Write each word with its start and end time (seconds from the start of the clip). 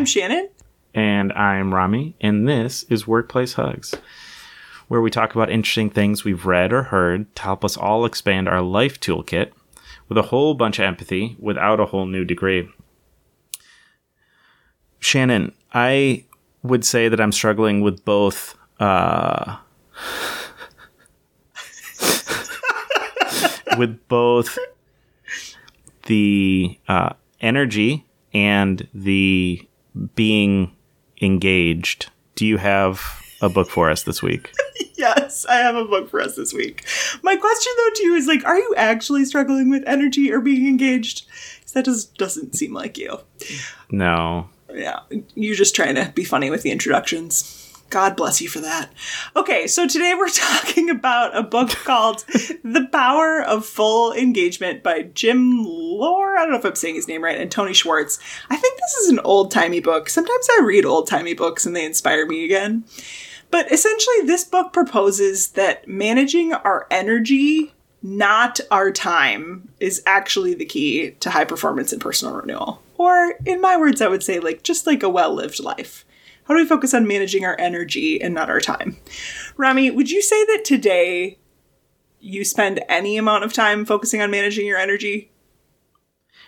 I'm 0.00 0.06
Shannon. 0.06 0.48
And 0.94 1.30
I'm 1.34 1.74
Rami, 1.74 2.16
and 2.22 2.48
this 2.48 2.84
is 2.84 3.06
Workplace 3.06 3.52
Hugs, 3.52 3.94
where 4.88 5.02
we 5.02 5.10
talk 5.10 5.34
about 5.34 5.50
interesting 5.50 5.90
things 5.90 6.24
we've 6.24 6.46
read 6.46 6.72
or 6.72 6.84
heard 6.84 7.36
to 7.36 7.42
help 7.42 7.66
us 7.66 7.76
all 7.76 8.06
expand 8.06 8.48
our 8.48 8.62
life 8.62 8.98
toolkit 8.98 9.52
with 10.08 10.16
a 10.16 10.22
whole 10.22 10.54
bunch 10.54 10.78
of 10.78 10.86
empathy 10.86 11.36
without 11.38 11.80
a 11.80 11.84
whole 11.84 12.06
new 12.06 12.24
degree. 12.24 12.66
Shannon, 15.00 15.52
I 15.74 16.24
would 16.62 16.86
say 16.86 17.10
that 17.10 17.20
I'm 17.20 17.30
struggling 17.30 17.82
with 17.82 18.02
both. 18.02 18.56
Uh, 18.80 19.58
with 23.76 24.00
both 24.08 24.56
the 26.06 26.78
uh, 26.88 27.12
energy 27.42 28.06
and 28.32 28.88
the 28.94 29.66
being 30.14 30.74
engaged. 31.20 32.10
Do 32.34 32.46
you 32.46 32.56
have 32.56 33.00
a 33.40 33.48
book 33.48 33.70
for 33.70 33.90
us 33.90 34.02
this 34.04 34.22
week? 34.22 34.52
yes, 34.96 35.46
I 35.46 35.56
have 35.56 35.76
a 35.76 35.84
book 35.84 36.10
for 36.10 36.20
us 36.20 36.36
this 36.36 36.52
week. 36.52 36.84
My 37.22 37.36
question 37.36 37.72
though 37.76 37.94
to 37.94 38.04
you 38.04 38.14
is 38.14 38.26
like, 38.26 38.44
are 38.44 38.58
you 38.58 38.74
actually 38.76 39.24
struggling 39.24 39.70
with 39.70 39.82
energy 39.86 40.32
or 40.32 40.40
being 40.40 40.66
engaged? 40.66 41.26
Because 41.58 41.72
that 41.72 41.84
just 41.84 42.16
doesn't 42.16 42.54
seem 42.54 42.72
like 42.72 42.98
you. 42.98 43.18
No. 43.90 44.48
Yeah, 44.72 45.00
you're 45.34 45.56
just 45.56 45.74
trying 45.74 45.96
to 45.96 46.12
be 46.14 46.24
funny 46.24 46.50
with 46.50 46.62
the 46.62 46.70
introductions. 46.70 47.69
God 47.90 48.14
bless 48.14 48.40
you 48.40 48.48
for 48.48 48.60
that. 48.60 48.92
Okay, 49.34 49.66
so 49.66 49.86
today 49.86 50.14
we're 50.16 50.28
talking 50.32 50.88
about 50.88 51.36
a 51.36 51.42
book 51.42 51.70
called 51.70 52.24
The 52.62 52.88
Power 52.90 53.42
of 53.42 53.66
Full 53.66 54.12
Engagement 54.12 54.84
by 54.84 55.02
Jim 55.02 55.64
Loehr. 55.64 56.36
I 56.36 56.42
don't 56.42 56.52
know 56.52 56.58
if 56.58 56.64
I'm 56.64 56.76
saying 56.76 56.94
his 56.94 57.08
name 57.08 57.24
right, 57.24 57.38
and 57.38 57.50
Tony 57.50 57.74
Schwartz. 57.74 58.20
I 58.48 58.56
think 58.56 58.78
this 58.78 58.94
is 58.94 59.10
an 59.10 59.18
old 59.20 59.50
timey 59.50 59.80
book. 59.80 60.08
Sometimes 60.08 60.48
I 60.52 60.62
read 60.62 60.84
old 60.84 61.08
timey 61.08 61.34
books 61.34 61.66
and 61.66 61.74
they 61.74 61.84
inspire 61.84 62.26
me 62.26 62.44
again. 62.44 62.84
But 63.50 63.72
essentially, 63.72 64.24
this 64.24 64.44
book 64.44 64.72
proposes 64.72 65.48
that 65.48 65.88
managing 65.88 66.52
our 66.52 66.86
energy, 66.92 67.74
not 68.04 68.60
our 68.70 68.92
time, 68.92 69.68
is 69.80 70.00
actually 70.06 70.54
the 70.54 70.64
key 70.64 71.10
to 71.18 71.30
high 71.30 71.44
performance 71.44 71.92
and 71.92 72.00
personal 72.00 72.34
renewal. 72.36 72.80
Or, 72.96 73.34
in 73.44 73.60
my 73.60 73.76
words, 73.76 74.00
I 74.00 74.06
would 74.06 74.22
say, 74.22 74.38
like, 74.38 74.62
just 74.62 74.86
like 74.86 75.02
a 75.02 75.08
well 75.08 75.34
lived 75.34 75.58
life. 75.58 76.04
How 76.44 76.54
do 76.54 76.60
we 76.60 76.66
focus 76.66 76.94
on 76.94 77.06
managing 77.06 77.44
our 77.44 77.56
energy 77.58 78.20
and 78.20 78.34
not 78.34 78.50
our 78.50 78.60
time? 78.60 78.96
Rami, 79.56 79.90
would 79.90 80.10
you 80.10 80.20
say 80.20 80.44
that 80.46 80.64
today 80.64 81.38
you 82.18 82.44
spend 82.44 82.82
any 82.88 83.16
amount 83.16 83.44
of 83.44 83.52
time 83.52 83.84
focusing 83.84 84.20
on 84.20 84.30
managing 84.30 84.66
your 84.66 84.78
energy? 84.78 85.30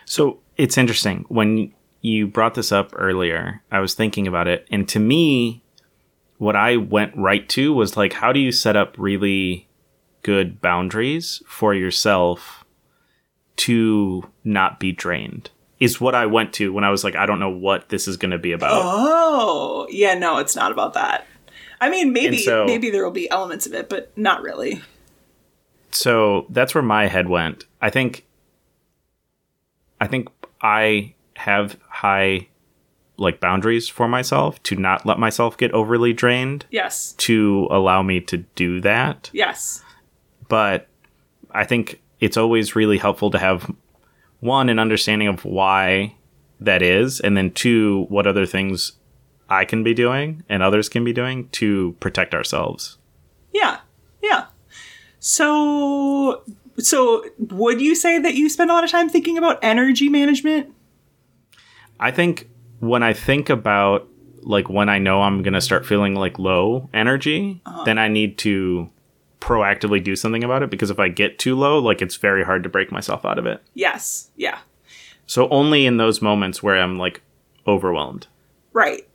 So 0.04 0.40
it's 0.56 0.76
interesting. 0.76 1.24
When 1.28 1.72
you 2.00 2.26
brought 2.26 2.54
this 2.54 2.72
up 2.72 2.92
earlier, 2.96 3.62
I 3.70 3.78
was 3.78 3.94
thinking 3.94 4.26
about 4.26 4.48
it. 4.48 4.66
And 4.70 4.88
to 4.88 4.98
me, 4.98 5.62
what 6.38 6.56
I 6.56 6.76
went 6.76 7.16
right 7.16 7.48
to 7.50 7.72
was 7.72 7.96
like, 7.96 8.14
how 8.14 8.32
do 8.32 8.40
you 8.40 8.50
set 8.50 8.74
up 8.74 8.96
really 8.98 9.68
good 10.22 10.60
boundaries 10.60 11.40
for 11.46 11.72
yourself 11.72 12.64
to 13.56 14.28
not 14.42 14.80
be 14.80 14.90
drained? 14.90 15.50
Is 15.82 16.00
what 16.00 16.14
I 16.14 16.26
went 16.26 16.52
to 16.54 16.72
when 16.72 16.84
I 16.84 16.90
was 16.90 17.02
like, 17.02 17.16
I 17.16 17.26
don't 17.26 17.40
know 17.40 17.50
what 17.50 17.88
this 17.88 18.06
is 18.06 18.16
going 18.16 18.30
to 18.30 18.38
be 18.38 18.52
about. 18.52 18.80
Oh, 18.84 19.88
yeah, 19.90 20.14
no, 20.14 20.38
it's 20.38 20.54
not 20.54 20.70
about 20.70 20.94
that. 20.94 21.26
I 21.80 21.90
mean, 21.90 22.12
maybe 22.12 22.38
so, 22.38 22.64
maybe 22.64 22.88
there 22.90 23.02
will 23.02 23.10
be 23.10 23.28
elements 23.28 23.66
of 23.66 23.74
it, 23.74 23.88
but 23.88 24.16
not 24.16 24.42
really. 24.42 24.80
So 25.90 26.46
that's 26.50 26.72
where 26.72 26.82
my 26.82 27.08
head 27.08 27.28
went. 27.28 27.64
I 27.80 27.90
think 27.90 28.24
I 30.00 30.06
think 30.06 30.28
I 30.60 31.14
have 31.34 31.76
high 31.88 32.46
like 33.16 33.40
boundaries 33.40 33.88
for 33.88 34.06
myself 34.06 34.62
to 34.62 34.76
not 34.76 35.04
let 35.04 35.18
myself 35.18 35.56
get 35.56 35.72
overly 35.72 36.12
drained. 36.12 36.64
Yes. 36.70 37.14
To 37.18 37.66
allow 37.72 38.02
me 38.02 38.20
to 38.20 38.38
do 38.38 38.80
that. 38.82 39.30
Yes. 39.32 39.82
But 40.48 40.86
I 41.50 41.64
think 41.64 42.00
it's 42.20 42.36
always 42.36 42.76
really 42.76 42.98
helpful 42.98 43.32
to 43.32 43.38
have 43.40 43.68
one, 44.42 44.68
an 44.68 44.80
understanding 44.80 45.28
of 45.28 45.44
why 45.44 46.16
that 46.60 46.82
is, 46.82 47.20
and 47.20 47.36
then 47.36 47.52
two, 47.52 48.06
what 48.08 48.26
other 48.26 48.44
things 48.44 48.92
I 49.48 49.64
can 49.64 49.84
be 49.84 49.94
doing 49.94 50.42
and 50.48 50.64
others 50.64 50.88
can 50.88 51.04
be 51.04 51.12
doing 51.12 51.48
to 51.50 51.92
protect 52.00 52.34
ourselves. 52.34 52.98
Yeah. 53.52 53.78
Yeah. 54.20 54.46
So 55.20 56.42
so 56.78 57.24
would 57.38 57.80
you 57.80 57.94
say 57.94 58.18
that 58.18 58.34
you 58.34 58.48
spend 58.48 58.70
a 58.70 58.74
lot 58.74 58.82
of 58.82 58.90
time 58.90 59.08
thinking 59.08 59.38
about 59.38 59.60
energy 59.62 60.08
management? 60.08 60.74
I 62.00 62.10
think 62.10 62.50
when 62.80 63.04
I 63.04 63.12
think 63.12 63.48
about 63.48 64.08
like 64.40 64.68
when 64.68 64.88
I 64.88 64.98
know 64.98 65.22
I'm 65.22 65.44
going 65.44 65.52
to 65.52 65.60
start 65.60 65.86
feeling 65.86 66.16
like 66.16 66.40
low 66.40 66.90
energy, 66.92 67.62
uh-huh. 67.64 67.84
then 67.84 67.98
I 67.98 68.08
need 68.08 68.38
to 68.38 68.90
proactively 69.42 70.02
do 70.02 70.14
something 70.14 70.44
about 70.44 70.62
it 70.62 70.70
because 70.70 70.88
if 70.88 71.00
I 71.00 71.08
get 71.08 71.38
too 71.38 71.56
low, 71.56 71.80
like 71.80 72.00
it's 72.00 72.14
very 72.14 72.44
hard 72.44 72.62
to 72.62 72.68
break 72.68 72.92
myself 72.92 73.24
out 73.24 73.40
of 73.40 73.46
it. 73.46 73.60
Yes. 73.74 74.30
Yeah. 74.36 74.60
So 75.26 75.48
only 75.48 75.84
in 75.84 75.96
those 75.96 76.22
moments 76.22 76.62
where 76.62 76.80
I'm 76.80 76.96
like 76.96 77.22
overwhelmed. 77.66 78.28
Right. 78.72 79.08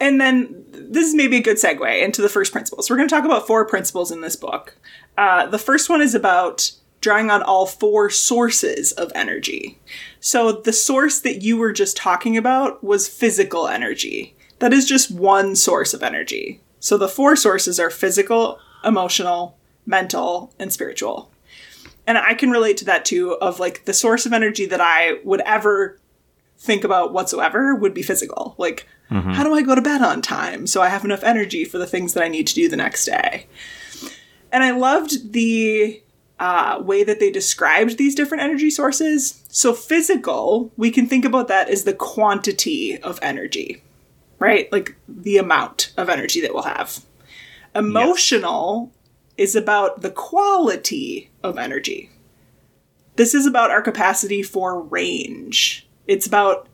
And 0.00 0.20
then 0.20 0.64
this 0.72 1.06
is 1.06 1.14
maybe 1.14 1.36
a 1.36 1.42
good 1.42 1.58
segue 1.58 2.02
into 2.02 2.20
the 2.20 2.28
first 2.28 2.50
principle. 2.50 2.82
So 2.82 2.92
we're 2.92 2.98
going 2.98 3.08
to 3.08 3.14
talk 3.14 3.24
about 3.24 3.46
four 3.46 3.64
principles 3.64 4.10
in 4.10 4.20
this 4.20 4.34
book. 4.34 4.76
Uh, 5.16 5.46
the 5.46 5.58
first 5.58 5.88
one 5.88 6.02
is 6.02 6.14
about 6.14 6.72
drawing 7.00 7.30
on 7.30 7.42
all 7.42 7.66
four 7.66 8.10
sources 8.10 8.90
of 8.92 9.12
energy. 9.14 9.78
So 10.18 10.52
the 10.52 10.72
source 10.72 11.20
that 11.20 11.40
you 11.40 11.56
were 11.56 11.72
just 11.72 11.96
talking 11.96 12.36
about 12.36 12.82
was 12.82 13.08
physical 13.08 13.68
energy. 13.68 14.34
That 14.58 14.72
is 14.72 14.86
just 14.86 15.10
one 15.10 15.54
source 15.54 15.94
of 15.94 16.02
energy. 16.02 16.60
So 16.80 16.98
the 16.98 17.08
four 17.08 17.36
sources 17.36 17.78
are 17.78 17.90
physical, 17.90 18.58
emotional, 18.84 19.56
mental, 19.86 20.52
and 20.58 20.72
spiritual. 20.72 21.30
And 22.06 22.18
I 22.18 22.34
can 22.34 22.50
relate 22.50 22.76
to 22.78 22.84
that 22.86 23.04
too 23.04 23.34
of 23.40 23.60
like 23.60 23.84
the 23.84 23.92
source 23.92 24.26
of 24.26 24.32
energy 24.32 24.66
that 24.66 24.80
I 24.80 25.20
would 25.24 25.40
ever 25.42 25.98
think 26.58 26.84
about 26.84 27.12
whatsoever 27.12 27.74
would 27.74 27.94
be 27.94 28.02
physical. 28.02 28.54
Like, 28.58 28.86
mm-hmm. 29.10 29.30
how 29.30 29.44
do 29.44 29.54
I 29.54 29.62
go 29.62 29.74
to 29.74 29.80
bed 29.80 30.02
on 30.02 30.20
time 30.20 30.66
so 30.66 30.82
I 30.82 30.88
have 30.88 31.04
enough 31.04 31.24
energy 31.24 31.64
for 31.64 31.78
the 31.78 31.86
things 31.86 32.12
that 32.14 32.22
I 32.22 32.28
need 32.28 32.46
to 32.48 32.54
do 32.54 32.68
the 32.68 32.76
next 32.76 33.06
day? 33.06 33.46
And 34.52 34.64
I 34.64 34.72
loved 34.72 35.32
the 35.32 36.02
uh, 36.38 36.80
way 36.82 37.04
that 37.04 37.20
they 37.20 37.30
described 37.30 37.98
these 37.98 38.14
different 38.14 38.42
energy 38.42 38.70
sources. 38.70 39.42
So, 39.48 39.72
physical, 39.72 40.72
we 40.76 40.90
can 40.90 41.06
think 41.06 41.24
about 41.24 41.48
that 41.48 41.68
as 41.68 41.84
the 41.84 41.92
quantity 41.92 42.98
of 42.98 43.18
energy, 43.22 43.82
right? 44.38 44.70
Like 44.72 44.96
the 45.06 45.36
amount 45.36 45.92
of 45.96 46.08
energy 46.08 46.40
that 46.40 46.52
we'll 46.52 46.62
have. 46.64 47.04
Emotional 47.74 48.92
yes. 49.36 49.48
is 49.48 49.56
about 49.56 50.02
the 50.02 50.10
quality 50.10 51.30
of 51.42 51.58
energy. 51.58 52.10
This 53.16 53.34
is 53.34 53.46
about 53.46 53.70
our 53.70 53.82
capacity 53.82 54.42
for 54.42 54.80
range. 54.80 55.86
It's 56.06 56.26
about 56.26 56.68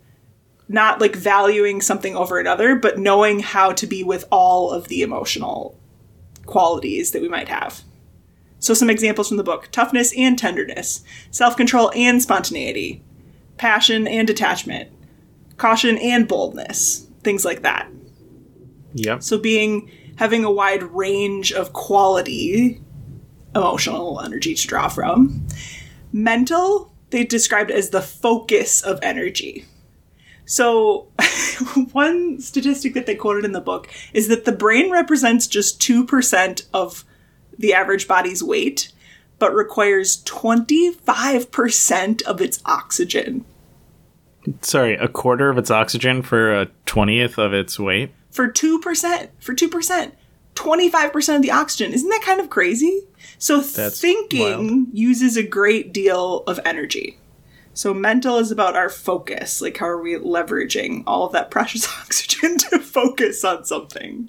not 0.68 1.00
like 1.00 1.14
valuing 1.14 1.80
something 1.80 2.16
over 2.16 2.38
another, 2.38 2.74
but 2.74 2.98
knowing 2.98 3.40
how 3.40 3.72
to 3.72 3.86
be 3.86 4.02
with 4.02 4.24
all 4.30 4.70
of 4.70 4.88
the 4.88 5.02
emotional 5.02 5.78
qualities 6.44 7.12
that 7.12 7.22
we 7.22 7.28
might 7.28 7.48
have. 7.48 7.82
So, 8.58 8.74
some 8.74 8.90
examples 8.90 9.28
from 9.28 9.36
the 9.36 9.44
book 9.44 9.68
toughness 9.70 10.16
and 10.16 10.38
tenderness, 10.38 11.04
self 11.30 11.56
control 11.56 11.92
and 11.94 12.22
spontaneity, 12.22 13.02
passion 13.58 14.08
and 14.08 14.26
detachment, 14.26 14.90
caution 15.56 15.98
and 15.98 16.26
boldness, 16.26 17.06
things 17.22 17.44
like 17.44 17.62
that. 17.62 17.88
Yep. 18.94 19.22
So, 19.22 19.38
being 19.38 19.90
having 20.16 20.44
a 20.44 20.50
wide 20.50 20.82
range 20.82 21.52
of 21.52 21.72
quality 21.72 22.80
emotional 23.54 24.20
energy 24.20 24.54
to 24.54 24.66
draw 24.66 24.88
from. 24.88 25.46
Mental, 26.12 26.92
they 27.10 27.24
described 27.24 27.70
as 27.70 27.90
the 27.90 28.02
focus 28.02 28.82
of 28.82 28.98
energy. 29.02 29.64
So, 30.44 31.08
one 31.92 32.40
statistic 32.40 32.94
that 32.94 33.06
they 33.06 33.14
quoted 33.16 33.44
in 33.44 33.52
the 33.52 33.60
book 33.60 33.88
is 34.12 34.28
that 34.28 34.44
the 34.44 34.52
brain 34.52 34.90
represents 34.90 35.46
just 35.46 35.80
2% 35.80 36.66
of 36.72 37.04
the 37.58 37.74
average 37.74 38.06
body's 38.06 38.42
weight, 38.42 38.92
but 39.38 39.54
requires 39.54 40.22
25% 40.24 42.22
of 42.22 42.40
its 42.40 42.62
oxygen. 42.64 43.44
Sorry, 44.62 44.94
a 44.94 45.08
quarter 45.08 45.50
of 45.50 45.58
its 45.58 45.72
oxygen 45.72 46.22
for 46.22 46.54
a 46.54 46.66
20th 46.86 47.36
of 47.38 47.52
its 47.52 47.80
weight? 47.80 48.12
For 48.36 48.48
2%, 48.48 49.28
for 49.40 49.54
2%, 49.54 50.12
25% 50.54 51.36
of 51.36 51.42
the 51.42 51.50
oxygen. 51.50 51.92
Isn't 51.92 52.10
that 52.10 52.22
kind 52.22 52.38
of 52.38 52.50
crazy? 52.50 53.02
So 53.38 53.60
That's 53.60 54.00
thinking 54.00 54.40
wild. 54.40 54.88
uses 54.92 55.36
a 55.36 55.42
great 55.42 55.92
deal 55.92 56.44
of 56.46 56.60
energy. 56.64 57.18
So 57.72 57.92
mental 57.92 58.38
is 58.38 58.50
about 58.50 58.76
our 58.76 58.90
focus. 58.90 59.60
Like 59.60 59.78
how 59.78 59.86
are 59.86 60.00
we 60.00 60.14
leveraging 60.14 61.04
all 61.06 61.26
of 61.26 61.32
that 61.32 61.50
precious 61.56 61.88
oxygen 61.88 62.58
to 62.58 62.78
focus 62.78 63.42
on 63.42 63.64
something? 63.64 64.28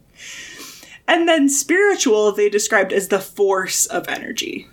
And 1.07 1.27
then 1.27 1.48
spiritual 1.50 2.31
they 2.31 2.50
described 2.50 2.92
as 2.92 3.10
the 3.10 3.19
force 3.19 3.86
of 3.86 4.07
energy. 4.07 4.68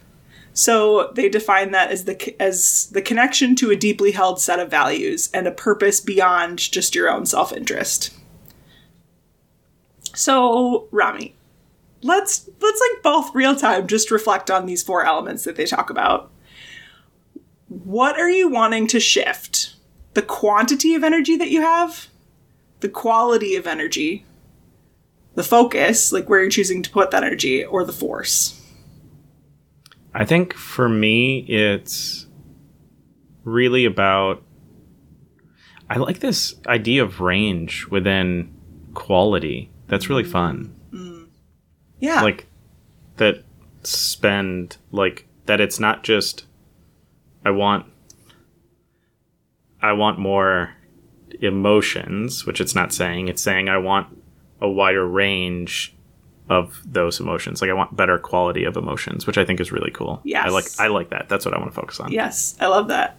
So 0.53 1.11
they 1.15 1.29
define 1.29 1.73
that 1.73 1.91
as 1.91 2.05
the 2.05 2.41
as 2.41 2.89
the 2.93 3.03
connection 3.03 3.57
to 3.57 3.71
a 3.71 3.77
deeply 3.77 4.13
held 4.13 4.41
set 4.41 4.61
of 4.61 4.71
values 4.71 5.29
and 5.35 5.49
a 5.49 5.53
purpose 5.53 6.01
beyond 6.01 6.59
just 6.59 6.95
your 6.95 7.11
own 7.11 7.27
self-interest. 7.27 8.13
So, 10.15 10.89
Rami, 10.91 11.35
let's 12.03 12.49
let's 12.61 12.81
like 12.93 13.03
both 13.03 13.35
real 13.35 13.57
time 13.57 13.87
just 13.87 14.11
reflect 14.11 14.51
on 14.51 14.67
these 14.67 14.83
four 14.83 15.05
elements 15.05 15.45
that 15.45 15.57
they 15.57 15.67
talk 15.67 15.91
about. 15.91 16.31
What 17.69 18.19
are 18.19 18.31
you 18.31 18.49
wanting 18.49 18.87
to 18.89 19.01
shift? 19.01 19.75
The 20.13 20.23
quantity 20.23 20.95
of 20.95 21.03
energy 21.03 21.37
that 21.37 21.51
you 21.51 21.61
have, 21.63 22.07
the 22.81 22.89
quality 22.89 23.57
of 23.57 23.67
energy, 23.67 24.25
the 25.35 25.43
focus, 25.43 26.13
like 26.13 26.29
where 26.29 26.41
you're 26.41 26.51
choosing 26.51 26.83
to 26.83 26.91
put 26.91 27.11
that 27.11 27.25
energy, 27.25 27.65
or 27.65 27.85
the 27.85 27.93
force. 27.93 28.61
I 30.15 30.25
think 30.25 30.55
for 30.55 30.89
me, 30.89 31.41
it's 31.41 32.27
really 33.43 33.85
about. 33.85 34.43
I 35.91 35.97
like 35.99 36.21
this 36.21 36.55
idea 36.67 37.03
of 37.03 37.21
range 37.21 37.87
within 37.89 38.55
quality. 38.95 39.71
That's 39.89 40.09
really 40.09 40.25
fun. 40.25 40.75
Mm. 40.93 41.29
Yeah. 42.01 42.23
Like 42.23 42.47
that 43.17 43.45
spend 43.83 44.77
like 44.91 45.27
that. 45.47 45.61
It's 45.61 45.79
not 45.81 46.05
just. 46.05 46.47
I 47.45 47.51
want. 47.51 47.87
I 49.83 49.93
want 49.93 50.19
more 50.19 50.75
emotions, 51.41 52.47
which 52.47 52.61
it's 52.61 52.75
not 52.75 52.93
saying. 52.93 53.29
It's 53.29 53.43
saying 53.43 53.69
I 53.69 53.79
want 53.79 54.19
a 54.61 54.69
wider 54.69 55.07
range 55.07 55.95
of 56.49 56.83
those 56.85 57.21
emotions. 57.21 57.61
Like 57.61 57.71
I 57.71 57.75
want 57.75 57.97
better 57.97 58.19
quality 58.19 58.65
of 58.65 58.77
emotions, 58.77 59.27
which 59.27 59.39
I 59.39 59.45
think 59.45 59.61
is 59.61 59.73
really 59.73 59.91
cool. 59.91 60.21
Yes. 60.25 60.47
I 60.47 60.51
like 60.51 60.65
I 60.79 60.87
like 60.89 61.11
that. 61.11 61.29
That's 61.29 61.45
what 61.45 61.55
I 61.55 61.59
want 61.59 61.71
to 61.71 61.75
focus 61.75 62.01
on. 62.01 62.13
Yes, 62.13 62.57
I 62.61 62.67
love 62.67 62.89
that. 62.89 63.19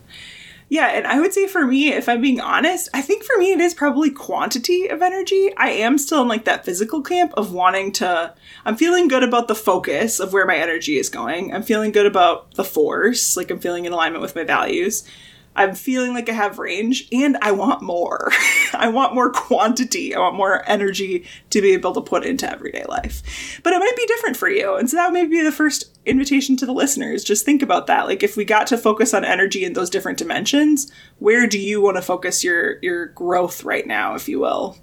Yeah, 0.68 0.88
and 0.88 1.06
I 1.06 1.20
would 1.20 1.32
say 1.32 1.48
for 1.48 1.66
me, 1.66 1.90
if 1.94 2.10
I'm 2.10 2.22
being 2.22 2.42
honest, 2.42 2.90
I 2.94 3.02
think 3.02 3.24
for 3.24 3.38
me 3.38 3.52
it 3.52 3.60
is 3.60 3.76
probably 3.76 4.10
quantity 4.10 4.88
of 4.88 5.04
energy. 5.04 5.52
I 5.58 5.70
am 5.70 6.00
still 6.00 6.24
in 6.24 6.28
like 6.28 6.46
that 6.46 6.66
physical 6.66 7.02
camp 7.02 7.34
of 7.38 7.54
wanting 7.54 7.92
to 7.94 8.34
I'm 8.66 8.76
feeling 8.76 9.08
good 9.08 9.24
about 9.24 9.48
the 9.48 9.56
focus 9.56 10.20
of 10.20 10.34
where 10.34 10.48
my 10.48 10.56
energy 10.56 10.98
is 10.98 11.10
going. 11.10 11.54
I'm 11.54 11.62
feeling 11.62 11.92
good 11.92 12.08
about 12.08 12.56
the 12.56 12.64
force, 12.64 13.38
like 13.38 13.52
I'm 13.52 13.60
feeling 13.60 13.86
in 13.86 13.94
alignment 13.94 14.24
with 14.24 14.36
my 14.36 14.44
values. 14.44 15.08
I'm 15.56 15.74
feeling 15.74 16.13
like 16.13 16.30
I 16.30 16.34
have 16.34 16.60
range 16.60 17.07
and 17.12 17.38
I 17.42 17.52
want 17.52 17.81
more. 17.81 18.31
I 18.74 18.90
want 18.90 19.16
more 19.16 19.31
quantity. 19.31 20.13
I 20.13 20.19
want 20.19 20.36
more 20.36 20.68
energy 20.69 21.25
to 21.52 21.62
be 21.62 21.72
able 21.74 21.94
to 21.94 22.02
put 22.02 22.25
into 22.25 22.52
everyday 22.52 22.84
life. 22.86 23.60
But 23.63 23.74
it 23.74 23.80
might 23.80 23.96
be 23.96 24.06
different 24.06 24.36
for 24.36 24.50
you. 24.50 24.75
And 24.75 24.90
so 24.90 24.98
that 24.98 25.13
may 25.13 25.25
be 25.25 25.42
the 25.42 25.52
first 25.52 25.98
invitation 26.06 26.57
to 26.57 26.66
the 26.66 26.74
listeners. 26.74 27.24
Just 27.24 27.46
think 27.46 27.62
about 27.62 27.88
that. 27.88 28.06
Like 28.06 28.22
if 28.22 28.36
we 28.36 28.44
got 28.44 28.68
to 28.68 28.78
focus 28.78 29.13
on 29.13 29.24
energy 29.24 29.63
in 29.63 29.74
those 29.74 29.90
different 29.90 30.18
dimensions, 30.18 30.92
where 31.19 31.48
do 31.48 31.60
you 31.60 31.81
want 31.81 31.98
to 31.98 32.01
focus 32.01 32.44
your 32.44 32.80
your 32.81 33.08
growth 33.08 33.63
right 33.63 33.88
now, 33.88 34.16
if 34.16 34.28
you 34.28 34.40
will, 34.40 34.78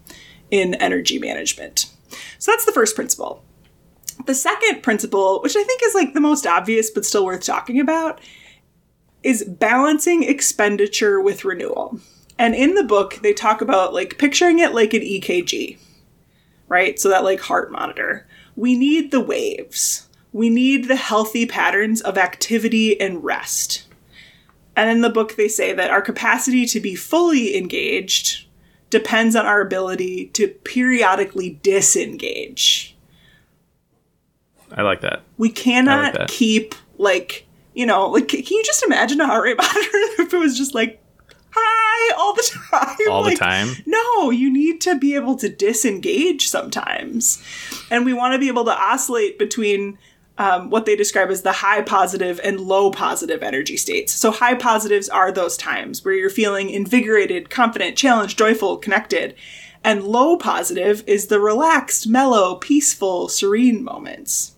in 0.50 0.74
energy 0.76 1.18
management? 1.18 1.90
So 2.38 2.50
that's 2.50 2.64
the 2.64 2.72
first 2.72 2.96
principle. 2.96 3.44
The 4.26 4.34
second 4.34 4.82
principle, 4.82 5.40
which 5.42 5.56
I 5.56 5.64
think 5.64 5.80
is 5.84 5.94
like 5.94 6.14
the 6.14 6.20
most 6.20 6.46
obvious 6.46 6.90
but 6.90 7.04
still 7.04 7.24
worth 7.24 7.44
talking 7.44 7.80
about, 7.80 8.20
is 9.22 9.44
balancing 9.44 10.22
expenditure 10.22 11.20
with 11.20 11.44
renewal. 11.44 12.00
And 12.38 12.54
in 12.54 12.74
the 12.74 12.84
book, 12.84 13.20
they 13.22 13.32
talk 13.32 13.60
about 13.60 13.94
like 13.94 14.18
picturing 14.18 14.58
it 14.58 14.74
like 14.74 14.94
an 14.94 15.02
EKG, 15.02 15.78
right? 16.68 16.98
So 16.98 17.08
that 17.08 17.24
like 17.24 17.40
heart 17.40 17.70
monitor. 17.70 18.26
We 18.56 18.76
need 18.76 19.10
the 19.10 19.20
waves. 19.20 20.08
We 20.32 20.50
need 20.50 20.88
the 20.88 20.96
healthy 20.96 21.46
patterns 21.46 22.00
of 22.00 22.18
activity 22.18 23.00
and 23.00 23.22
rest. 23.22 23.86
And 24.74 24.90
in 24.90 25.02
the 25.02 25.10
book, 25.10 25.36
they 25.36 25.48
say 25.48 25.72
that 25.72 25.90
our 25.90 26.00
capacity 26.00 26.66
to 26.66 26.80
be 26.80 26.94
fully 26.94 27.56
engaged 27.56 28.46
depends 28.88 29.36
on 29.36 29.46
our 29.46 29.60
ability 29.60 30.26
to 30.28 30.48
periodically 30.48 31.60
disengage. 31.62 32.96
I 34.72 34.82
like 34.82 35.02
that. 35.02 35.22
We 35.36 35.50
cannot 35.50 36.14
that. 36.14 36.28
keep 36.28 36.74
like 36.96 37.46
you 37.74 37.86
know 37.86 38.08
like 38.08 38.28
can 38.28 38.42
you 38.42 38.62
just 38.64 38.82
imagine 38.82 39.20
a 39.20 39.26
heart 39.26 39.44
rate 39.44 39.56
monitor 39.58 40.22
if 40.22 40.32
it 40.32 40.38
was 40.38 40.56
just 40.56 40.74
like 40.74 41.02
hi 41.50 42.14
all 42.16 42.34
the 42.34 42.50
time 42.70 42.96
All 43.10 43.22
the 43.22 43.36
time? 43.36 43.68
no 43.86 44.30
you 44.30 44.52
need 44.52 44.80
to 44.82 44.98
be 44.98 45.14
able 45.14 45.36
to 45.36 45.48
disengage 45.48 46.48
sometimes 46.48 47.42
and 47.90 48.04
we 48.04 48.12
want 48.12 48.34
to 48.34 48.38
be 48.38 48.48
able 48.48 48.64
to 48.64 48.76
oscillate 48.76 49.38
between 49.38 49.98
um, 50.38 50.70
what 50.70 50.86
they 50.86 50.96
describe 50.96 51.30
as 51.30 51.42
the 51.42 51.52
high 51.52 51.82
positive 51.82 52.40
and 52.42 52.58
low 52.58 52.90
positive 52.90 53.42
energy 53.42 53.76
states. 53.76 54.12
So, 54.12 54.30
high 54.30 54.54
positives 54.54 55.08
are 55.10 55.30
those 55.30 55.58
times 55.58 56.04
where 56.04 56.14
you're 56.14 56.30
feeling 56.30 56.70
invigorated, 56.70 57.50
confident, 57.50 57.98
challenged, 57.98 58.38
joyful, 58.38 58.78
connected. 58.78 59.34
And 59.84 60.04
low 60.04 60.36
positive 60.36 61.04
is 61.06 61.26
the 61.26 61.40
relaxed, 61.40 62.08
mellow, 62.08 62.54
peaceful, 62.54 63.28
serene 63.28 63.84
moments. 63.84 64.51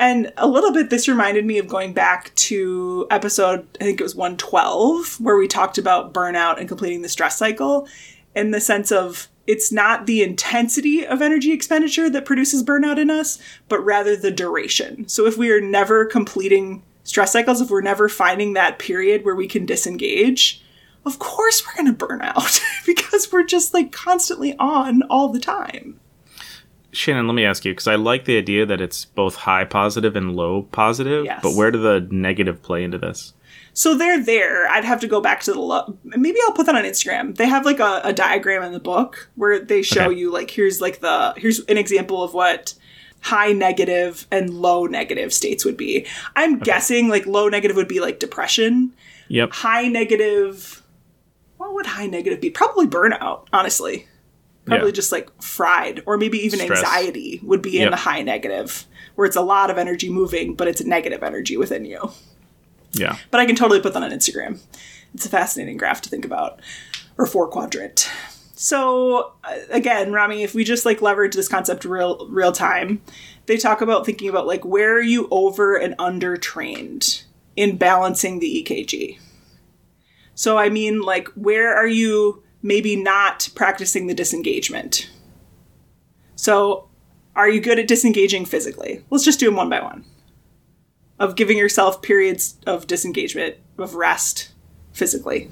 And 0.00 0.32
a 0.38 0.48
little 0.48 0.72
bit, 0.72 0.88
this 0.88 1.08
reminded 1.08 1.44
me 1.44 1.58
of 1.58 1.68
going 1.68 1.92
back 1.92 2.34
to 2.36 3.06
episode, 3.10 3.68
I 3.82 3.84
think 3.84 4.00
it 4.00 4.02
was 4.02 4.16
112, 4.16 5.20
where 5.20 5.36
we 5.36 5.46
talked 5.46 5.76
about 5.76 6.14
burnout 6.14 6.58
and 6.58 6.66
completing 6.66 7.02
the 7.02 7.08
stress 7.10 7.36
cycle 7.36 7.86
in 8.34 8.50
the 8.50 8.62
sense 8.62 8.90
of 8.90 9.28
it's 9.46 9.70
not 9.70 10.06
the 10.06 10.22
intensity 10.22 11.06
of 11.06 11.20
energy 11.20 11.52
expenditure 11.52 12.08
that 12.08 12.24
produces 12.24 12.64
burnout 12.64 12.98
in 12.98 13.10
us, 13.10 13.38
but 13.68 13.84
rather 13.84 14.16
the 14.16 14.30
duration. 14.30 15.06
So 15.06 15.26
if 15.26 15.36
we 15.36 15.50
are 15.50 15.60
never 15.60 16.06
completing 16.06 16.82
stress 17.04 17.32
cycles, 17.32 17.60
if 17.60 17.68
we're 17.68 17.82
never 17.82 18.08
finding 18.08 18.54
that 18.54 18.78
period 18.78 19.22
where 19.22 19.36
we 19.36 19.46
can 19.46 19.66
disengage, 19.66 20.64
of 21.04 21.18
course 21.18 21.62
we're 21.66 21.74
going 21.74 21.94
to 21.94 22.06
burn 22.06 22.22
out 22.22 22.58
because 22.86 23.30
we're 23.30 23.44
just 23.44 23.74
like 23.74 23.92
constantly 23.92 24.56
on 24.58 25.02
all 25.10 25.28
the 25.28 25.40
time. 25.40 25.99
Shannon, 26.92 27.26
let 27.26 27.34
me 27.34 27.44
ask 27.44 27.64
you 27.64 27.72
because 27.72 27.86
I 27.86 27.94
like 27.94 28.24
the 28.24 28.36
idea 28.38 28.66
that 28.66 28.80
it's 28.80 29.04
both 29.04 29.34
high 29.36 29.64
positive 29.64 30.16
and 30.16 30.34
low 30.34 30.62
positive. 30.62 31.24
Yes. 31.24 31.40
But 31.42 31.54
where 31.54 31.70
do 31.70 31.80
the 31.80 32.06
negative 32.10 32.62
play 32.62 32.82
into 32.84 32.98
this? 32.98 33.32
So 33.72 33.96
they're 33.96 34.22
there. 34.22 34.68
I'd 34.68 34.84
have 34.84 35.00
to 35.00 35.06
go 35.06 35.20
back 35.20 35.40
to 35.42 35.52
the 35.52 35.60
lo- 35.60 35.96
maybe 36.04 36.38
I'll 36.44 36.52
put 36.52 36.66
that 36.66 36.74
on 36.74 36.82
Instagram. 36.84 37.36
They 37.36 37.46
have 37.46 37.64
like 37.64 37.78
a, 37.78 38.00
a 38.04 38.12
diagram 38.12 38.62
in 38.64 38.72
the 38.72 38.80
book 38.80 39.30
where 39.36 39.60
they 39.60 39.82
show 39.82 40.06
Okay. 40.06 40.18
you 40.18 40.32
like 40.32 40.50
here's 40.50 40.80
like 40.80 40.98
the 41.00 41.34
here's 41.36 41.60
an 41.60 41.78
example 41.78 42.22
of 42.24 42.34
what 42.34 42.74
high 43.22 43.52
negative 43.52 44.26
and 44.32 44.50
low 44.50 44.86
negative 44.86 45.32
states 45.32 45.64
would 45.64 45.76
be. 45.76 46.06
I'm 46.34 46.58
guessing 46.58 47.08
like 47.08 47.26
low 47.26 47.48
negative 47.48 47.76
would 47.76 47.86
be 47.88 48.00
like 48.00 48.18
depression. 48.18 48.92
Yep. 49.28 49.52
High 49.52 49.86
negative 49.88 50.82
what 51.56 51.74
would 51.74 51.86
high 51.86 52.06
negative 52.06 52.40
be? 52.40 52.50
Probably 52.50 52.86
burnout, 52.86 53.46
honestly. 53.52 54.08
Probably 54.70 54.88
Yeah. 54.88 54.92
just 54.92 55.12
like 55.12 55.28
fried 55.42 56.02
or 56.06 56.16
maybe 56.16 56.38
even 56.38 56.60
Stress. 56.60 56.78
anxiety 56.78 57.40
would 57.42 57.62
be 57.62 57.76
in 57.76 57.82
Yep. 57.82 57.90
the 57.90 57.96
high 57.96 58.22
negative 58.22 58.86
where 59.16 59.26
it's 59.26 59.36
a 59.36 59.40
lot 59.42 59.70
of 59.70 59.76
energy 59.78 60.08
moving 60.10 60.54
but 60.54 60.66
it's 60.68 60.82
negative 60.84 61.22
energy 61.22 61.56
within 61.56 61.84
you 61.84 62.10
Yeah. 62.92 63.16
but 63.30 63.40
I 63.40 63.46
can 63.46 63.56
totally 63.56 63.80
put 63.80 63.92
that 63.94 64.02
on 64.02 64.10
Instagram. 64.10 64.58
It's 65.14 65.26
a 65.26 65.28
fascinating 65.28 65.76
graph 65.76 66.00
to 66.02 66.08
think 66.08 66.24
about, 66.24 66.60
or 67.18 67.26
four 67.26 67.48
quadrant. 67.48 68.08
So 68.54 69.32
uh, 69.42 69.56
again, 69.70 70.12
Rami, 70.12 70.42
if 70.42 70.54
we 70.54 70.64
just 70.64 70.84
like 70.86 71.02
leverage 71.02 71.34
this 71.34 71.48
concept 71.48 71.84
real 71.84 72.26
real 72.30 72.52
time, 72.52 73.00
they 73.46 73.56
talk 73.56 73.80
about 73.80 74.06
thinking 74.06 74.28
about 74.28 74.46
like 74.46 74.64
where 74.64 74.94
are 74.96 75.02
you 75.02 75.26
over 75.30 75.76
and 75.76 75.94
under 75.98 76.36
trained 76.36 77.22
in 77.56 77.76
balancing 77.76 78.38
the 78.38 78.62
EKG. 78.62 79.18
So 80.34 80.56
I 80.58 80.68
mean 80.68 81.00
like 81.00 81.28
where 81.34 81.74
are 81.74 81.86
you 81.88 82.42
maybe 82.62 82.96
not 82.96 83.48
practicing 83.54 84.06
the 84.06 84.14
disengagement? 84.14 85.10
So 86.36 86.88
are 87.36 87.48
you 87.48 87.60
good 87.60 87.78
at 87.78 87.88
disengaging 87.88 88.44
physically? 88.44 89.04
Let's 89.10 89.24
just 89.24 89.40
do 89.40 89.46
them 89.46 89.56
one 89.56 89.68
by 89.68 89.80
one 89.80 90.04
of 91.20 91.36
giving 91.36 91.58
yourself 91.58 92.02
periods 92.02 92.56
of 92.66 92.86
disengagement, 92.86 93.56
of 93.78 93.94
rest 93.94 94.52
physically? 94.92 95.48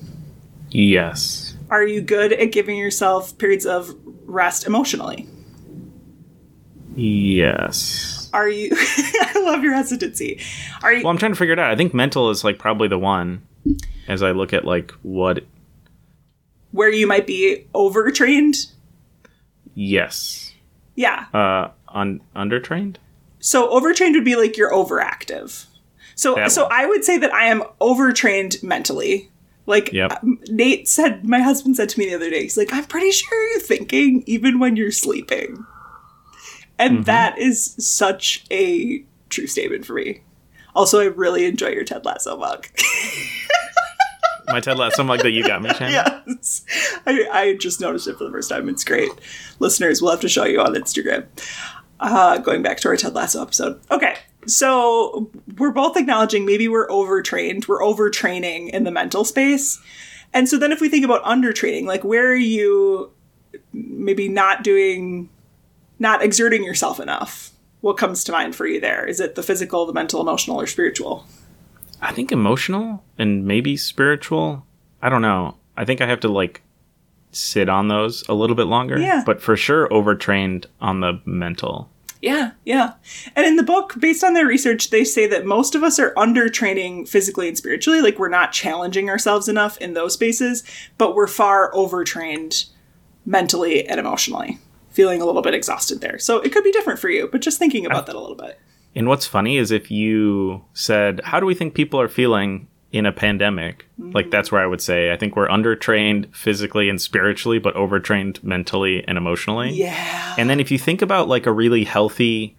Yes. 0.71 1.55
Are 1.71 1.87
you 1.87 2.01
good 2.01 2.33
at 2.33 2.53
giving 2.53 2.77
yourself 2.77 3.37
periods 3.39 3.67
of 3.67 3.95
rest 4.25 4.67
emotionally? 4.67 5.29
Yes. 6.97 8.31
Are 8.33 8.49
you 8.49 8.71
I 8.75 9.43
love 9.45 9.63
your 9.63 9.75
hesitancy. 9.75 10.41
Are 10.83 10.93
you 10.93 11.05
Well, 11.05 11.11
I'm 11.11 11.19
trying 11.19 11.33
to 11.33 11.39
figure 11.39 11.53
it 11.53 11.59
out. 11.59 11.71
I 11.71 11.77
think 11.77 11.95
mental 11.95 12.31
is 12.31 12.43
like 12.43 12.59
probably 12.59 12.89
the 12.89 12.99
one 12.99 13.47
as 14.09 14.23
I 14.23 14.33
look 14.33 14.53
at 14.53 14.65
like 14.65 14.91
what. 15.03 15.45
Where 16.79 16.93
you 16.93 17.07
might 17.07 17.27
be 17.27 17.67
overtrained? 17.75 18.57
Yes. 19.75 20.55
Yeah. 20.95 21.27
Uh, 21.35 21.71
un- 21.89 22.21
undertrained? 22.35 22.97
So 23.41 23.69
overtrained 23.71 24.15
would 24.15 24.25
be 24.25 24.37
like 24.37 24.57
you're 24.57 24.73
overactive. 24.73 25.67
So 26.15 26.35
That 26.37 26.51
so 26.51 26.65
one. 26.65 26.73
I 26.73 26.87
would 26.87 27.05
say 27.05 27.19
that 27.19 27.33
I 27.33 27.45
am 27.47 27.63
overtrained 27.81 28.57
mentally. 28.63 29.31
Like 29.67 29.93
Yep. 29.93 30.23
um, 30.23 30.41
Nate 30.49 30.89
said, 30.89 31.25
my 31.25 31.41
husband 31.41 31.77
said 31.77 31.89
to 31.91 31.99
me 31.99 32.07
the 32.09 32.15
other 32.15 32.31
day, 32.31 32.43
he's 32.43 32.57
like, 32.57 32.73
I'm 32.73 32.85
pretty 32.85 33.11
sure 33.13 33.51
you're 33.51 33.61
thinking 33.61 34.23
even 34.27 34.59
when 34.59 34.77
you're 34.77 34.91
sleeping. 34.91 35.65
And 36.79 36.95
Mm-hmm. 36.99 37.03
that 37.05 37.39
is 37.39 37.75
such 37.79 38.45
a 38.51 39.05
true 39.29 39.47
statement 39.47 39.85
for 39.85 39.95
me. 39.95 40.21
Also, 40.75 41.01
I 41.01 41.05
really 41.07 41.45
enjoy 41.45 41.69
your 41.69 41.85
Ted 41.85 42.05
Lasso 42.05 42.37
mug. 42.37 42.67
My 44.49 44.61
Ted 44.61 44.79
Lasso 44.79 45.05
mug 45.05 45.21
that 45.21 45.31
you 45.31 45.47
got 45.47 45.63
me, 45.63 45.71
Shannon. 45.71 46.23
yes. 46.27 46.65
I, 47.07 47.29
I 47.31 47.55
just 47.55 47.81
noticed 47.81 48.09
it 48.09 48.17
for 48.17 48.25
the 48.25 48.31
first 48.31 48.49
time. 48.49 48.69
It's 48.69 48.85
great. 48.85 49.11
Listeners, 49.59 50.01
we'll 50.01 50.11
have 50.11 50.21
to 50.21 50.29
show 50.29 50.45
you 50.45 50.61
on 50.61 50.75
Instagram. 50.75 51.27
Uh, 52.01 52.39
going 52.39 52.63
back 52.63 52.79
to 52.79 52.89
our 52.89 52.97
Ted 52.97 53.15
Lasso 53.15 53.43
episode. 53.43 53.81
Okay, 53.91 54.17
so 54.47 55.31
we're 55.57 55.73
both 55.73 55.97
acknowledging 55.97 56.47
maybe 56.47 56.69
we're 56.69 56.91
overtrained. 56.91 57.67
We're 57.67 57.81
overtraining 57.81 58.71
in 58.71 58.85
the 58.85 58.91
mental 58.91 59.25
space. 59.25 59.81
And 60.33 60.49
so 60.49 60.59
then 60.59 60.73
if 60.73 60.81
we 60.81 60.89
think 60.89 61.05
about 61.05 61.25
undertraining, 61.25 61.87
like 61.87 62.05
where 62.05 62.31
are 62.31 62.37
you 62.37 63.11
maybe 63.73 64.29
not 64.29 64.63
doing, 64.63 65.29
not 65.99 66.23
exerting 66.23 66.63
yourself 66.63 67.01
enough? 67.01 67.51
What 67.81 67.97
comes 67.97 68.25
to 68.25 68.33
mind 68.33 68.55
for 68.55 68.67
you 68.67 68.81
there? 68.81 69.05
Is 69.07 69.21
it 69.21 69.35
the 69.35 69.43
physical, 69.43 69.87
the 69.87 69.93
mental, 69.93 70.21
emotional, 70.21 70.61
or 70.61 70.67
spiritual? 70.67 71.27
I 72.01 72.13
think 72.13 72.33
emotional 72.33 73.05
and 73.19 73.47
maybe 73.47 73.77
spiritual. 73.77 74.65
I 75.03 75.09
don't 75.09 75.23
know. 75.23 75.57
I 75.77 75.85
think 75.85 76.01
I 76.01 76.07
have 76.07 76.21
to 76.21 76.29
like 76.29 76.63
sit 77.31 77.69
on 77.69 77.89
those 77.89 78.27
a 78.29 78.35
little 78.35 78.57
bit 78.57 78.67
longer. 78.67 78.99
Yeah. 78.99 79.23
But 79.25 79.43
for 79.43 79.57
sure, 79.57 79.93
overtrained 79.93 80.67
on 80.81 81.01
the 81.01 81.21
mental. 81.25 81.91
Yeah, 82.21 82.53
yeah. 82.65 82.95
And 83.37 83.47
in 83.47 83.57
the 83.57 83.63
book, 83.63 83.95
based 83.99 84.25
on 84.25 84.35
their 84.35 84.47
research, 84.47 84.91
they 84.91 85.05
say 85.05 85.29
that 85.29 85.47
most 85.47 85.77
of 85.77 85.85
us 85.85 86.01
are 86.01 86.13
under 86.17 86.49
training 86.49 87.07
physically 87.07 87.47
and 87.47 87.57
spiritually. 87.57 88.01
Like 88.01 88.19
we're 88.19 88.29
not 88.29 88.53
challenging 88.53 89.09
ourselves 89.09 89.49
enough 89.49 89.79
in 89.79 89.95
those 89.95 90.15
spaces, 90.15 90.65
but 90.97 91.15
we're 91.15 91.29
far 91.29 91.73
overtrained 91.75 92.65
mentally 93.25 93.87
and 93.87 94.01
emotionally, 94.01 94.59
feeling 94.91 95.23
a 95.23 95.27
little 95.27 95.43
bit 95.43 95.55
exhausted 95.55 96.01
there. 96.01 96.19
So 96.19 96.41
it 96.41 96.53
could 96.53 96.65
be 96.65 96.73
different 96.73 96.99
for 96.99 97.09
you, 97.09 97.29
but 97.31 97.41
just 97.41 97.59
thinking 97.59 97.87
about 97.87 98.07
that 98.07 98.17
a 98.17 98.21
little 98.21 98.37
bit. 98.37 98.59
And 98.99 99.07
what's 99.07 99.29
funny 99.29 99.59
is 99.59 99.71
if 99.71 99.93
you 99.93 100.65
said, 100.73 101.21
How 101.23 101.39
do 101.39 101.47
we 101.47 101.55
think 101.55 101.75
people 101.75 102.01
are 102.01 102.09
feeling 102.09 102.67
in 102.91 103.07
a 103.07 103.13
pandemic? 103.13 103.87
Like, 103.97 104.33
that's 104.33 104.51
where 104.51 104.61
I 104.61 104.67
would 104.67 104.81
say, 104.81 105.13
I 105.13 105.17
think 105.17 105.37
we're 105.37 105.47
undertrained 105.47 106.35
physically 106.35 106.89
and 106.89 107.01
spiritually, 107.01 107.61
but 107.61 107.77
overtrained 107.77 108.43
mentally 108.43 109.07
and 109.07 109.17
emotionally. 109.17 109.71
Yeah. 109.71 110.35
And 110.37 110.51
then 110.51 110.59
if 110.59 110.73
you 110.73 110.79
think 110.79 111.01
about 111.01 111.29
like 111.29 111.47
a 111.47 111.53
really 111.53 111.85
healthy, 111.85 112.57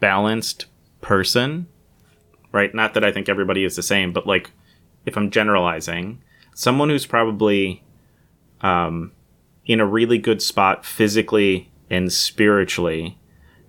balanced 0.00 0.66
person, 1.02 1.68
right? 2.50 2.74
Not 2.74 2.94
that 2.94 3.04
I 3.04 3.12
think 3.12 3.28
everybody 3.28 3.62
is 3.62 3.76
the 3.76 3.82
same, 3.82 4.12
but 4.12 4.26
like 4.26 4.50
if 5.06 5.16
I'm 5.16 5.30
generalizing, 5.30 6.20
someone 6.52 6.88
who's 6.88 7.06
probably 7.06 7.84
um, 8.60 9.12
in 9.66 9.78
a 9.78 9.86
really 9.86 10.18
good 10.18 10.42
spot 10.42 10.84
physically 10.84 11.70
and 11.88 12.12
spiritually 12.12 13.20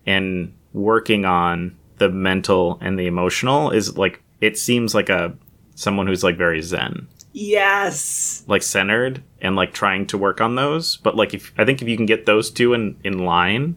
and 0.08 0.56
working 0.74 1.26
on 1.26 1.78
the 2.02 2.10
mental 2.10 2.80
and 2.82 2.98
the 3.00 3.06
emotional 3.06 3.70
is 3.70 3.96
like 3.96 4.22
it 4.42 4.58
seems 4.58 4.96
like 4.96 5.08
a 5.10 5.34
someone 5.76 6.08
who's 6.08 6.24
like 6.24 6.36
very 6.38 6.62
zen 6.62 7.08
Yes. 7.34 8.44
like 8.48 8.64
centered 8.64 9.24
and 9.42 9.56
like 9.56 9.72
trying 9.74 10.06
to 10.08 10.18
work 10.18 10.42
on 10.42 10.56
those 10.56 10.98
but 10.98 11.16
like 11.16 11.34
if 11.34 11.54
i 11.58 11.64
think 11.66 11.82
if 11.82 11.88
you 11.88 11.96
can 11.96 12.06
get 12.08 12.26
those 12.26 12.50
two 12.50 12.74
in 12.74 12.98
in 13.04 13.20
line 13.26 13.76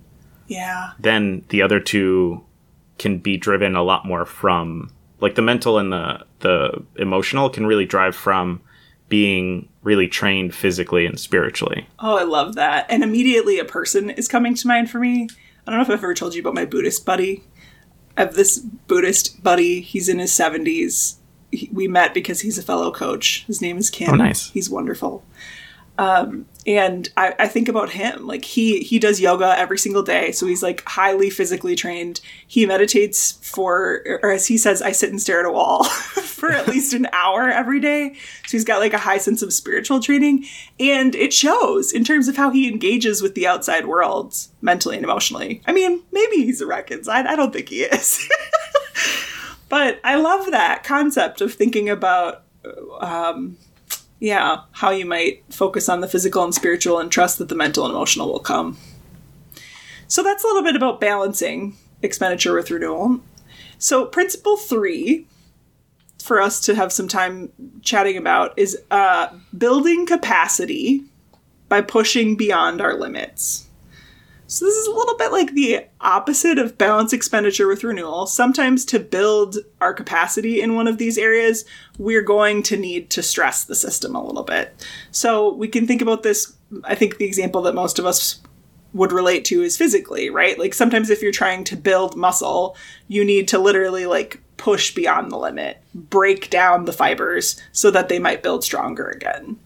Yeah. 0.48 0.92
then 0.98 1.44
the 1.50 1.62
other 1.62 1.80
two 1.80 2.42
can 2.98 3.18
be 3.18 3.36
driven 3.36 3.76
a 3.76 3.82
lot 3.82 4.06
more 4.06 4.24
from 4.24 4.90
like 5.20 5.34
the 5.34 5.42
mental 5.42 5.78
and 5.78 5.92
the 5.92 6.24
the 6.40 6.82
emotional 6.96 7.50
can 7.50 7.66
really 7.66 7.86
drive 7.86 8.16
from 8.16 8.60
being 9.10 9.68
really 9.82 10.08
trained 10.08 10.54
physically 10.54 11.04
and 11.06 11.20
spiritually 11.20 11.86
Oh, 11.98 12.16
I 12.16 12.22
love 12.24 12.54
that. 12.54 12.86
And 12.88 13.02
immediately 13.04 13.58
a 13.58 13.64
person 13.64 14.08
is 14.10 14.28
coming 14.28 14.54
to 14.54 14.66
mind 14.66 14.90
for 14.90 14.98
me. 14.98 15.28
I 15.66 15.70
don't 15.70 15.78
know 15.78 15.82
if 15.82 15.90
I've 15.90 15.98
ever 16.04 16.14
told 16.14 16.34
you 16.34 16.40
about 16.40 16.54
my 16.54 16.64
Buddhist 16.64 17.04
buddy. 17.06 17.44
Have 18.16 18.34
this 18.34 18.58
Buddhist 18.58 19.42
buddy. 19.42 19.80
He's 19.80 20.08
in 20.08 20.18
his 20.18 20.32
70s. 20.32 21.16
He, 21.50 21.68
we 21.72 21.88
met 21.88 22.14
because 22.14 22.40
he's 22.40 22.58
a 22.58 22.62
fellow 22.62 22.92
coach. 22.92 23.44
His 23.46 23.60
name 23.60 23.76
is 23.78 23.90
Kim. 23.90 24.10
Oh, 24.12 24.16
nice. 24.16 24.50
He's 24.50 24.70
wonderful. 24.70 25.24
Um, 25.96 26.46
and 26.66 27.08
I, 27.16 27.34
I 27.38 27.48
think 27.48 27.68
about 27.68 27.90
him. 27.90 28.26
Like 28.26 28.44
he 28.44 28.80
he 28.80 28.98
does 28.98 29.20
yoga 29.20 29.56
every 29.58 29.78
single 29.78 30.02
day, 30.02 30.32
so 30.32 30.46
he's 30.46 30.62
like 30.62 30.82
highly 30.86 31.30
physically 31.30 31.76
trained. 31.76 32.20
He 32.46 32.66
meditates 32.66 33.32
for, 33.32 34.02
or 34.22 34.30
as 34.30 34.46
he 34.46 34.56
says, 34.56 34.80
I 34.80 34.92
sit 34.92 35.10
and 35.10 35.20
stare 35.20 35.40
at 35.40 35.46
a 35.46 35.52
wall 35.52 35.84
for 35.84 36.50
at 36.50 36.66
least 36.66 36.94
an 36.94 37.06
hour 37.12 37.48
every 37.48 37.80
day. 37.80 38.14
So 38.46 38.52
he's 38.52 38.64
got 38.64 38.80
like 38.80 38.94
a 38.94 38.98
high 38.98 39.18
sense 39.18 39.42
of 39.42 39.52
spiritual 39.52 40.00
training, 40.00 40.46
and 40.80 41.14
it 41.14 41.32
shows 41.32 41.92
in 41.92 42.02
terms 42.02 42.28
of 42.28 42.36
how 42.36 42.50
he 42.50 42.66
engages 42.66 43.20
with 43.22 43.34
the 43.34 43.46
outside 43.46 43.86
world 43.86 44.34
mentally 44.62 44.96
and 44.96 45.04
emotionally. 45.04 45.62
I 45.66 45.72
mean, 45.72 46.02
maybe 46.12 46.36
he's 46.44 46.60
a 46.60 46.66
wreck 46.66 46.90
inside. 46.90 47.26
I 47.26 47.36
don't 47.36 47.52
think 47.52 47.68
he 47.68 47.82
is. 47.82 48.26
but 49.68 50.00
I 50.02 50.16
love 50.16 50.50
that 50.50 50.82
concept 50.82 51.40
of 51.40 51.52
thinking 51.52 51.90
about 51.90 52.42
um, 53.00 53.58
yeah, 54.24 54.62
how 54.72 54.88
you 54.88 55.04
might 55.04 55.44
focus 55.50 55.86
on 55.86 56.00
the 56.00 56.08
physical 56.08 56.42
and 56.42 56.54
spiritual 56.54 56.98
and 56.98 57.12
trust 57.12 57.36
that 57.36 57.50
the 57.50 57.54
mental 57.54 57.84
and 57.84 57.92
emotional 57.92 58.32
will 58.32 58.40
come. 58.40 58.78
So 60.08 60.22
that's 60.22 60.42
a 60.42 60.46
little 60.46 60.62
bit 60.62 60.76
about 60.76 60.98
balancing 60.98 61.76
expenditure 62.00 62.54
with 62.54 62.70
renewal. 62.70 63.20
So, 63.76 64.06
principle 64.06 64.56
three 64.56 65.26
for 66.22 66.40
us 66.40 66.58
to 66.62 66.74
have 66.74 66.90
some 66.90 67.06
time 67.06 67.52
chatting 67.82 68.16
about 68.16 68.58
is 68.58 68.80
uh, 68.90 69.28
building 69.58 70.06
capacity 70.06 71.04
by 71.68 71.82
pushing 71.82 72.34
beyond 72.34 72.80
our 72.80 72.94
limits. 72.94 73.68
So 74.54 74.66
this 74.66 74.76
is 74.76 74.86
a 74.86 74.92
little 74.92 75.16
bit 75.16 75.32
like 75.32 75.52
the 75.54 75.84
opposite 76.00 76.60
of 76.60 76.78
balance 76.78 77.12
expenditure 77.12 77.66
with 77.66 77.82
renewal. 77.82 78.28
Sometimes 78.28 78.84
to 78.84 79.00
build 79.00 79.56
our 79.80 79.92
capacity 79.92 80.60
in 80.60 80.76
one 80.76 80.86
of 80.86 80.96
these 80.96 81.18
areas, 81.18 81.64
we're 81.98 82.22
going 82.22 82.62
to 82.64 82.76
need 82.76 83.10
to 83.10 83.22
stress 83.24 83.64
the 83.64 83.74
system 83.74 84.14
a 84.14 84.24
little 84.24 84.44
bit. 84.44 84.86
So 85.10 85.52
we 85.52 85.66
can 85.66 85.88
think 85.88 86.00
about 86.00 86.22
this. 86.22 86.56
I 86.84 86.94
think 86.94 87.16
the 87.16 87.24
example 87.24 87.62
that 87.62 87.74
most 87.74 87.98
of 87.98 88.06
us 88.06 88.42
would 88.92 89.10
relate 89.10 89.44
to 89.46 89.60
is 89.60 89.76
physically, 89.76 90.30
right? 90.30 90.56
Like 90.56 90.72
sometimes 90.72 91.10
if 91.10 91.20
you're 91.20 91.32
trying 91.32 91.64
to 91.64 91.76
build 91.76 92.14
muscle, 92.14 92.76
you 93.08 93.24
need 93.24 93.48
to 93.48 93.58
literally 93.58 94.06
like 94.06 94.40
push 94.56 94.94
beyond 94.94 95.32
the 95.32 95.36
limit, 95.36 95.82
break 95.96 96.48
down 96.48 96.84
the 96.84 96.92
fibers 96.92 97.60
so 97.72 97.90
that 97.90 98.08
they 98.08 98.20
might 98.20 98.44
build 98.44 98.62
stronger 98.62 99.08
again. 99.08 99.58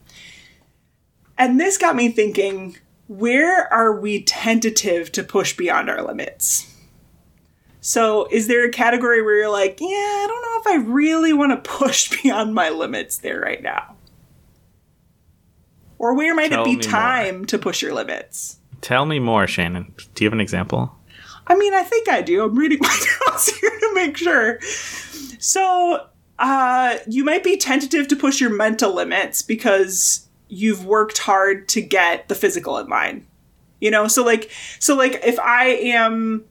And 1.36 1.60
this 1.60 1.76
got 1.76 1.94
me 1.94 2.08
thinking 2.08 2.78
where 3.08 3.72
are 3.72 3.98
we 3.98 4.22
tentative 4.22 5.10
to 5.12 5.22
push 5.22 5.56
beyond 5.56 5.90
our 5.90 6.02
limits? 6.02 6.72
So, 7.80 8.28
is 8.30 8.48
there 8.48 8.64
a 8.66 8.70
category 8.70 9.22
where 9.22 9.36
you're 9.36 9.50
like, 9.50 9.80
yeah, 9.80 9.86
I 9.86 10.26
don't 10.28 10.42
know 10.42 10.72
if 10.72 10.80
I 10.80 10.90
really 10.90 11.32
want 11.32 11.52
to 11.52 11.70
push 11.70 12.22
beyond 12.22 12.54
my 12.54 12.70
limits 12.70 13.18
there 13.18 13.40
right 13.40 13.62
now? 13.62 13.96
Or 15.98 16.14
where 16.14 16.34
might 16.34 16.50
Tell 16.50 16.62
it 16.62 16.64
be 16.64 16.76
me 16.76 16.82
time 16.82 17.44
to 17.46 17.58
push 17.58 17.82
your 17.82 17.92
limits? 17.92 18.54
tell 18.80 19.04
me 19.04 19.18
more 19.18 19.44
shannon 19.48 19.92
do 20.14 20.22
you 20.22 20.26
have 20.26 20.32
an 20.32 20.40
example 20.40 20.98
I 21.48 21.56
mean, 21.56 21.72
I 21.72 21.82
think 21.82 22.08
I 22.08 22.20
do. 22.20 22.44
I'm 22.44 22.54
reading 22.54 22.78
my 22.82 23.06
notes 23.26 23.58
here 23.58 23.70
to 23.70 23.94
make 23.94 24.16
sure. 24.16 24.60
So, 25.40 26.06
uh, 26.38 26.98
you 27.06 27.24
might 27.24 27.42
be 27.42 27.56
tentative 27.56 28.06
to 28.08 28.16
push 28.16 28.40
your 28.40 28.50
mental 28.50 28.94
limits 28.94 29.42
because 29.42 30.27
you've 30.48 30.84
worked 30.84 31.18
hard 31.18 31.68
to 31.68 31.80
get 31.80 32.28
the 32.28 32.34
physical 32.34 32.78
in 32.78 32.88
line. 32.88 33.26
You 33.80 33.90
know, 33.90 34.08
so 34.08 34.24
like, 34.24 34.50
so 34.80 34.96
like, 34.96 35.20
if 35.24 35.38
I 35.38 35.66
am 35.66 36.44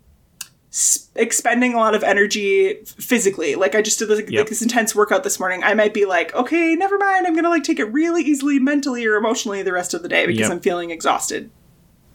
expending 1.16 1.74
a 1.74 1.77
lot 1.77 1.96
of 1.96 2.04
energy 2.04 2.75
physically, 2.86 3.56
like 3.56 3.75
I 3.75 3.82
just 3.82 4.00
did 4.00 4.08
this, 4.08 4.20
Yep. 4.20 4.32
like 4.32 4.50
this 4.50 4.62
intense 4.62 4.96
workout 4.96 5.24
this 5.24 5.39
morning, 5.39 5.63
I 5.63 5.74
might 5.74 5.94
be 5.94 6.06
like, 6.06 6.34
okay, 6.36 6.75
never 6.75 6.98
mind. 6.98 7.25
I'm 7.27 7.36
gonna 7.36 7.50
like 7.50 7.63
take 7.63 7.80
it 7.80 7.86
really 7.86 8.24
easily 8.24 8.60
mentally 8.60 9.06
or 9.06 9.16
emotionally 9.16 9.63
the 9.63 9.74
rest 9.74 9.94
of 9.94 10.04
the 10.04 10.10
day 10.10 10.25
because 10.25 10.42
Yep. 10.42 10.51
I'm 10.51 10.60
feeling 10.60 10.89
exhausted 10.92 11.50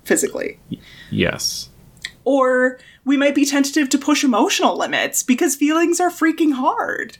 physically 0.05 0.59
yes 1.13 1.69
or 2.25 2.79
we 3.05 3.17
might 3.17 3.35
be 3.35 3.45
tentative 3.45 3.89
to 3.91 3.99
push 3.99 4.25
emotional 4.25 4.77
limits 4.77 5.23
because 5.23 5.55
feelings 5.57 6.01
are 6.01 6.11
freaking 6.11 6.53
hard. 6.55 7.19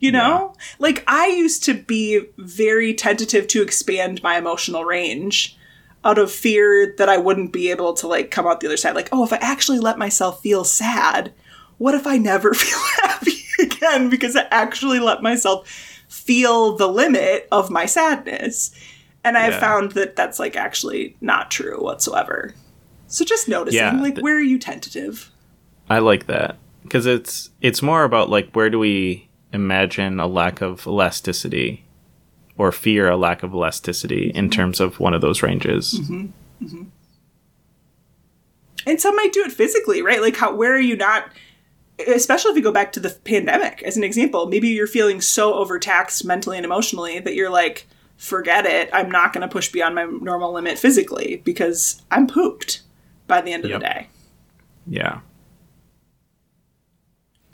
You 0.00 0.12
know? 0.12 0.54
Like 0.78 1.02
I 1.08 1.26
used 1.28 1.64
to 1.64 1.74
be 1.74 2.26
very 2.38 2.94
tentative 2.94 3.48
to 3.48 3.62
expand 3.62 4.22
my 4.22 4.36
emotional 4.38 4.84
range 4.84 5.56
out 6.04 6.18
of 6.18 6.30
fear 6.30 6.94
that 6.98 7.08
I 7.08 7.16
wouldn't 7.18 7.52
be 7.52 7.70
able 7.70 7.92
to 7.94 8.06
like 8.06 8.30
come 8.30 8.46
out 8.46 8.60
the 8.60 8.68
other 8.68 8.76
side 8.76 8.94
like, 8.94 9.08
"Oh, 9.10 9.24
if 9.24 9.32
I 9.32 9.36
actually 9.38 9.80
let 9.80 9.98
myself 9.98 10.40
feel 10.40 10.62
sad, 10.64 11.32
what 11.78 11.94
if 11.94 12.06
I 12.06 12.16
never 12.18 12.54
feel 12.54 12.78
happy 13.02 13.32
again 13.60 14.08
because 14.08 14.36
I 14.36 14.46
actually 14.52 15.00
let 15.00 15.22
myself 15.22 15.68
feel 16.08 16.76
the 16.76 16.86
limit 16.88 17.48
of 17.50 17.68
my 17.70 17.84
sadness?" 17.86 18.70
And 19.24 19.36
I've 19.36 19.54
Yeah. 19.54 19.60
found 19.60 19.92
that 19.92 20.14
that's 20.14 20.38
like 20.38 20.54
actually 20.56 21.16
not 21.20 21.50
true 21.50 21.82
whatsoever. 21.82 22.54
So 23.08 23.24
just 23.24 23.48
noticing, 23.48 23.78
Yeah, 23.78 24.00
like, 24.00 24.14
th- 24.14 24.22
where 24.22 24.36
are 24.36 24.40
you 24.40 24.58
tentative? 24.60 25.30
I 25.90 25.98
like 25.98 26.26
that 26.28 26.56
because 26.84 27.04
it's 27.06 27.50
it's 27.60 27.82
more 27.82 28.04
about 28.04 28.30
like 28.30 28.52
where 28.52 28.70
do 28.70 28.78
we 28.78 29.27
imagine 29.52 30.20
a 30.20 30.26
lack 30.26 30.60
of 30.60 30.86
elasticity 30.86 31.84
or 32.56 32.72
fear 32.72 33.08
a 33.08 33.16
lack 33.16 33.42
of 33.42 33.52
elasticity 33.52 34.30
in 34.34 34.46
mm-hmm. 34.46 34.50
terms 34.50 34.80
of 34.80 34.98
one 35.00 35.14
of 35.14 35.20
those 35.20 35.42
ranges. 35.42 36.00
Mm-hmm. 36.00 36.26
Mm-hmm. 36.64 36.82
And 38.86 39.00
some 39.00 39.16
might 39.16 39.32
do 39.32 39.44
it 39.44 39.52
physically, 39.52 40.02
right? 40.02 40.20
Like, 40.20 40.36
how 40.36 40.54
where 40.54 40.74
are 40.74 40.80
you 40.80 40.96
not 40.96 41.30
especially 42.06 42.52
if 42.52 42.56
you 42.56 42.62
go 42.62 42.72
back 42.72 42.92
to 42.92 43.00
the 43.00 43.10
pandemic 43.24 43.82
as 43.82 43.96
an 43.96 44.04
example, 44.04 44.46
maybe 44.46 44.68
you're 44.68 44.86
feeling 44.86 45.20
so 45.20 45.54
overtaxed 45.54 46.24
mentally 46.24 46.56
and 46.56 46.64
emotionally 46.64 47.18
that 47.20 47.34
you're 47.34 47.50
like, 47.50 47.86
forget 48.16 48.66
it. 48.66 48.88
I'm 48.92 49.10
not 49.10 49.32
going 49.32 49.42
to 49.42 49.52
push 49.52 49.70
beyond 49.70 49.94
my 49.94 50.04
normal 50.04 50.52
limit 50.52 50.78
physically 50.78 51.42
because 51.44 52.02
I'm 52.10 52.26
pooped 52.26 52.82
by 53.26 53.40
the 53.40 53.52
end 53.52 53.64
of 53.64 53.70
Yep. 53.70 53.80
the 53.80 53.86
day. 53.86 54.08
Yeah. 54.86 55.20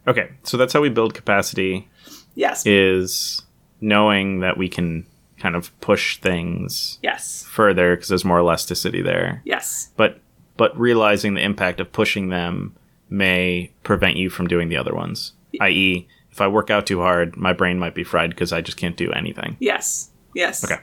Okay, 0.07 0.31
so 0.43 0.57
that's 0.57 0.73
how 0.73 0.81
we 0.81 0.89
build 0.91 1.15
capacity 1.15 1.89
Yes. 2.35 2.67
is 2.67 3.43
knowing 3.81 4.41
that 4.41 4.57
we 4.59 4.69
can 4.69 5.07
kind 5.39 5.57
of 5.57 5.79
push 5.81 6.19
things 6.19 6.99
yes. 7.03 7.45
further 7.51 7.95
because 7.95 8.09
there's 8.09 8.25
more 8.25 8.39
elasticity 8.39 9.03
there. 9.03 9.43
Yes. 9.45 9.91
But 9.97 10.21
but 10.57 10.79
realizing 10.79 11.35
the 11.35 11.43
impact 11.43 11.81
of 11.81 11.93
pushing 11.93 12.29
them 12.29 12.75
may 13.11 13.73
prevent 13.83 14.17
you 14.17 14.31
from 14.31 14.47
doing 14.47 14.69
the 14.69 14.77
other 14.77 14.95
ones. 14.95 15.33
i.e., 15.61 16.07
if 16.31 16.41
I 16.41 16.49
work 16.49 16.71
out 16.71 16.87
too 16.87 17.01
hard, 17.01 17.37
my 17.37 17.53
brain 17.53 17.79
might 17.79 17.95
be 17.95 18.05
fried 18.05 18.31
because 18.31 18.53
I 18.53 18.61
just 18.61 18.77
can't 18.77 18.97
do 18.97 19.13
anything. 19.13 19.57
Yes. 19.61 20.11
Yes. 20.35 20.65
Okay. 20.65 20.81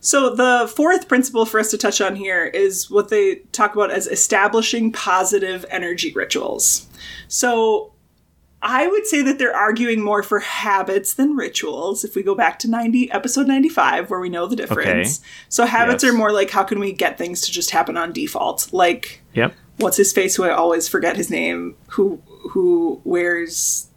So 0.00 0.34
the 0.34 0.70
fourth 0.74 1.08
principle 1.08 1.46
for 1.46 1.58
us 1.58 1.70
to 1.70 1.78
touch 1.78 2.00
on 2.00 2.14
here 2.16 2.44
is 2.44 2.90
what 2.90 3.08
they 3.08 3.36
talk 3.52 3.74
about 3.74 3.90
as 3.90 4.06
establishing 4.06 4.92
positive 4.92 5.64
energy 5.70 6.12
rituals. 6.12 6.86
So 7.28 7.93
I 8.66 8.86
would 8.88 9.06
say 9.06 9.20
that 9.22 9.38
they're 9.38 9.54
arguing 9.54 10.02
more 10.02 10.22
for 10.22 10.40
habits 10.40 11.14
than 11.14 11.36
rituals. 11.36 12.02
If 12.02 12.16
we 12.16 12.22
go 12.22 12.34
back 12.34 12.58
to 12.60 12.70
90 12.70 13.12
episode 13.12 13.46
95 13.46 14.08
where 14.10 14.18
we 14.20 14.30
know 14.30 14.46
the 14.46 14.56
difference. 14.56 15.20
So 15.50 15.66
habits 15.66 16.02
Yes. 16.02 16.12
are 16.12 16.16
more 16.16 16.32
like 16.32 16.50
how 16.50 16.64
can 16.64 16.78
we 16.80 16.92
get 16.92 17.18
things 17.18 17.42
to 17.42 17.52
just 17.52 17.70
happen 17.70 17.96
on 17.98 18.12
default? 18.12 18.72
Like 18.72 19.20
Yep. 19.34 19.54
what's 19.76 19.98
his 19.98 20.12
face 20.12 20.34
who 20.36 20.44
I 20.44 20.50
always 20.50 20.88
forget 20.88 21.16
his 21.16 21.30
name 21.30 21.76
who 21.88 22.22
who 22.50 23.00
wears 23.04 23.88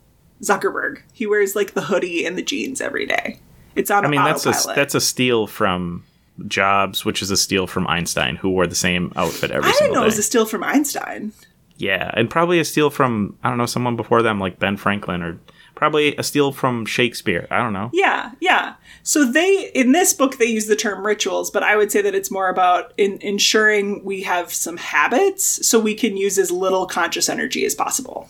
Zuckerberg. 0.43 0.99
He 1.13 1.25
wears 1.25 1.55
like 1.55 1.73
the 1.73 1.81
hoodie 1.83 2.25
and 2.25 2.37
the 2.37 2.43
jeans 2.43 2.81
every 2.81 3.05
day. 3.05 3.39
It's 3.75 3.89
on 3.89 4.05
I 4.05 4.09
mean, 4.09 4.23
that's 4.23 4.45
a 4.45 4.53
that's 4.75 4.95
a 4.95 5.01
steal 5.01 5.47
from 5.47 6.03
Jobs, 6.47 7.03
which 7.05 7.21
is 7.23 7.31
a 7.31 7.37
steal 7.37 7.65
from 7.67 7.87
Einstein, 7.87 8.35
who 8.35 8.49
wore 8.49 8.67
the 8.67 8.75
same 8.75 9.11
outfit 9.15 9.49
every 9.49 9.69
I 9.69 9.73
didn't 9.73 9.93
know 9.93 10.03
it 10.03 10.05
was 10.05 10.19
a 10.19 10.23
steal 10.23 10.45
from 10.45 10.63
Einstein. 10.63 11.31
Yeah, 11.77 12.11
and 12.15 12.29
probably 12.29 12.59
a 12.59 12.65
steal 12.65 12.89
from 12.89 13.37
I 13.43 13.49
don't 13.49 13.57
know 13.57 13.65
someone 13.65 13.95
before 13.95 14.21
them, 14.21 14.39
like 14.39 14.59
Ben 14.59 14.77
Franklin, 14.77 15.21
or 15.21 15.39
probably 15.75 16.15
a 16.15 16.23
steal 16.23 16.51
from 16.51 16.85
Shakespeare. 16.85 17.47
I 17.51 17.59
don't 17.59 17.73
know. 17.73 17.91
Yeah, 17.93 18.31
yeah. 18.39 18.75
So 19.03 19.31
they 19.31 19.69
in 19.75 19.91
this 19.91 20.11
book 20.13 20.37
they 20.37 20.45
use 20.45 20.65
the 20.65 20.75
term 20.75 21.05
rituals, 21.05 21.51
but 21.51 21.61
I 21.63 21.75
would 21.75 21.91
say 21.91 22.01
that 22.01 22.15
it's 22.15 22.31
more 22.31 22.49
about 22.49 22.93
in, 22.97 23.19
ensuring 23.21 24.03
we 24.03 24.23
have 24.23 24.51
some 24.51 24.77
habits 24.77 25.67
so 25.67 25.79
we 25.79 25.93
can 25.93 26.17
use 26.17 26.39
as 26.39 26.49
little 26.51 26.87
conscious 26.87 27.29
energy 27.29 27.63
as 27.63 27.75
possible 27.75 28.27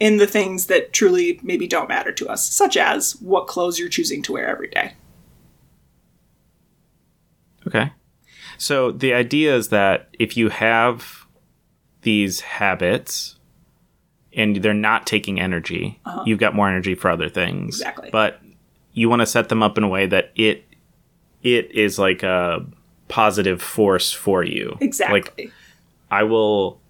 in 0.00 0.16
the 0.16 0.26
things 0.26 0.66
that 0.66 0.92
truly 0.92 1.38
maybe 1.42 1.68
don't 1.68 1.88
matter 1.88 2.12
to 2.12 2.28
us, 2.28 2.46
such 2.46 2.76
as 2.76 3.12
what 3.20 3.46
clothes 3.46 3.78
you're 3.78 3.88
choosing 3.88 4.22
to 4.22 4.32
wear 4.32 4.48
every 4.48 4.68
day. 4.68 4.94
Okay. 7.66 7.92
So 8.58 8.90
the 8.90 9.14
idea 9.14 9.54
is 9.54 9.68
that 9.68 10.08
if 10.18 10.36
you 10.36 10.48
have 10.48 11.25
these 12.06 12.40
habits 12.40 13.34
and 14.32 14.56
they're 14.56 14.72
not 14.72 15.08
taking 15.08 15.40
energy, 15.40 16.00
you've 16.24 16.38
got 16.38 16.54
more 16.54 16.68
energy 16.68 16.94
for 16.94 17.10
other 17.10 17.28
things. 17.28 17.82
Uh-huh. 17.82 17.90
Exactly. 17.90 18.10
But 18.12 18.40
you 18.92 19.10
want 19.10 19.22
to 19.22 19.26
set 19.26 19.48
them 19.48 19.60
up 19.60 19.76
in 19.76 19.82
a 19.82 19.88
way 19.88 20.06
that 20.06 20.30
it 20.36 20.64
it 21.42 21.68
is 21.72 21.98
like 21.98 22.22
a 22.22 22.64
positive 23.08 23.60
force 23.60 24.12
for 24.12 24.44
you. 24.44 24.78
Exactly. 24.80 25.20
Like 25.20 25.52
I 26.08 26.22
will 26.22 26.80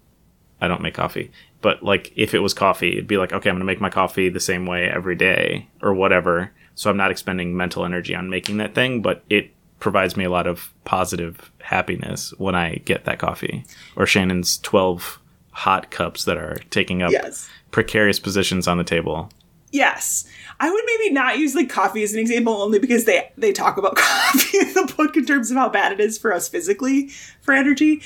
I 0.61 0.69
don't 0.69 0.83
make 0.83 0.93
coffee, 0.93 1.31
but 1.63 1.83
like 1.83 2.13
if 2.15 2.35
it 2.35 2.41
was 2.41 2.53
coffee, 2.53 2.93
it'd 2.93 3.07
be 3.07 3.17
like, 3.17 3.33
okay, 3.33 3.49
I'm 3.49 3.57
going 3.57 3.61
to 3.61 3.65
make 3.65 3.81
my 3.81 3.91
coffee 3.91 4.29
the 4.29 4.39
same 4.39 4.67
way 4.67 4.87
every 4.91 5.17
day 5.17 5.69
or 5.81 5.95
whatever. 5.95 6.53
So 6.75 6.91
I'm 6.91 6.99
not 6.99 7.11
expending 7.11 7.57
mental 7.57 7.87
energy 7.87 8.15
on 8.15 8.29
making 8.29 8.59
that 8.59 8.75
thing, 8.75 9.01
but 9.01 9.25
it 9.31 9.51
provides 9.79 10.17
me 10.17 10.25
a 10.25 10.31
lot 10.31 10.47
of 10.47 10.73
positive 10.85 11.51
happiness 11.61 12.33
when 12.39 12.55
I 12.55 12.77
get 12.85 13.05
that 13.05 13.19
coffee. 13.19 13.65
Or 13.97 14.07
Shannon's 14.07 14.59
12 14.59 15.21
hot 15.51 15.91
cups 15.91 16.25
that 16.25 16.37
are 16.37 16.59
taking 16.71 17.03
up 17.03 17.13
yes. 17.13 17.49
precarious 17.71 18.21
positions 18.21 18.69
on 18.69 18.79
the 18.79 18.85
table. 18.85 19.31
Yes. 19.73 20.27
I 20.61 20.71
would 20.71 20.85
maybe 20.87 21.13
not 21.13 21.39
use 21.39 21.55
like 21.55 21.69
coffee 21.69 22.03
as 22.03 22.13
an 22.15 22.19
example 22.19 22.55
only 22.55 22.79
because 22.79 23.05
they 23.05 23.31
they 23.37 23.53
talk 23.53 23.77
about 23.77 23.97
coffee 23.97 24.59
in 24.59 24.73
the 24.75 24.93
book 24.97 25.17
in 25.17 25.27
terms 25.27 25.51
of 25.51 25.57
how 25.57 25.69
bad 25.69 25.93
it 25.93 26.01
is 26.01 26.19
for 26.19 26.33
us 26.33 26.49
physically 26.49 27.09
for 27.43 27.53
energy. 27.53 28.03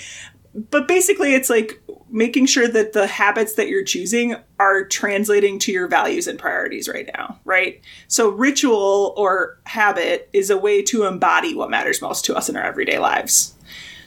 But 0.55 0.89
basically 0.89 1.35
it's 1.35 1.49
like 1.49 1.81
making 2.11 2.47
sure 2.47 2.67
that 2.67 2.93
the 2.93 3.07
habits 3.07 3.55
that 3.55 3.69
you're 3.69 3.85
choosing 3.85 4.37
are 4.59 4.85
translating 4.85 5.59
to 5.61 5.73
your 5.73 5.87
values 5.87 6.27
and 6.27 6.39
priorities 6.39 6.89
right 6.89 7.09
now, 7.17 7.39
right? 7.45 7.81
So 8.09 8.31
ritual 8.31 9.15
or 9.17 9.61
habit 9.65 10.29
is 10.33 10.51
a 10.51 10.59
way 10.59 10.83
to 10.83 11.05
embody 11.05 11.55
what 11.55 11.71
matters 11.71 12.03
most 12.03 12.25
to 12.25 12.37
us 12.37 12.49
in 12.49 12.57
our 12.57 12.65
everyday 12.65 12.99
lives. 12.99 13.55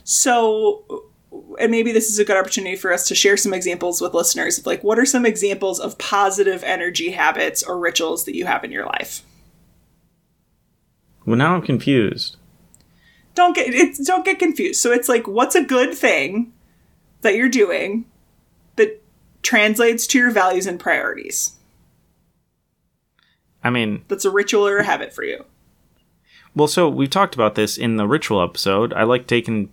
So 0.03 1.05
and 1.59 1.71
maybe 1.71 1.91
this 1.91 2.09
is 2.09 2.19
a 2.19 2.25
good 2.25 2.37
opportunity 2.37 2.75
for 2.75 2.93
us 2.93 3.07
to 3.07 3.15
share 3.15 3.37
some 3.37 3.53
examples 3.53 4.01
with 4.01 4.13
listeners 4.13 4.59
of 4.59 4.65
like 4.65 4.83
what 4.83 4.99
are 4.99 5.05
some 5.05 5.25
examples 5.25 5.79
of 5.79 5.97
positive 5.97 6.63
energy 6.63 7.09
habits 7.09 7.63
or 7.63 7.79
rituals 7.79 8.25
that 8.25 8.35
you 8.35 8.45
have 8.45 8.63
in 8.63 8.71
your 8.71 8.85
life 8.85 9.23
Well, 11.25 11.37
now 11.37 11.55
I'm 11.55 11.61
confused. 11.61 12.37
Don't 13.35 13.55
get 13.55 13.73
it's 13.73 13.99
don't 14.05 14.25
get 14.25 14.39
confused 14.39 14.79
so 14.79 14.91
it's 14.91 15.09
like 15.09 15.27
what's 15.27 15.55
a 15.55 15.63
good 15.63 15.93
thing 15.93 16.53
that 17.21 17.35
you're 17.35 17.49
doing 17.49 18.05
that 18.75 19.01
translates 19.41 20.05
to 20.07 20.17
your 20.17 20.31
values 20.31 20.67
and 20.67 20.79
priorities 20.79 21.53
I 23.65 23.69
mean, 23.69 24.03
that's 24.09 24.25
a 24.25 24.29
ritual 24.29 24.67
or 24.67 24.77
a 24.79 24.83
habit 24.83 25.13
for 25.13 25.23
you 25.23 25.45
Well, 26.55 26.67
so 26.67 26.89
we've 26.89 27.09
talked 27.09 27.33
about 27.33 27.55
this 27.55 27.77
in 27.77 27.95
the 27.95 28.07
ritual 28.07 28.43
episode. 28.43 28.93
I 28.93 29.03
like 29.03 29.25
taking 29.25 29.71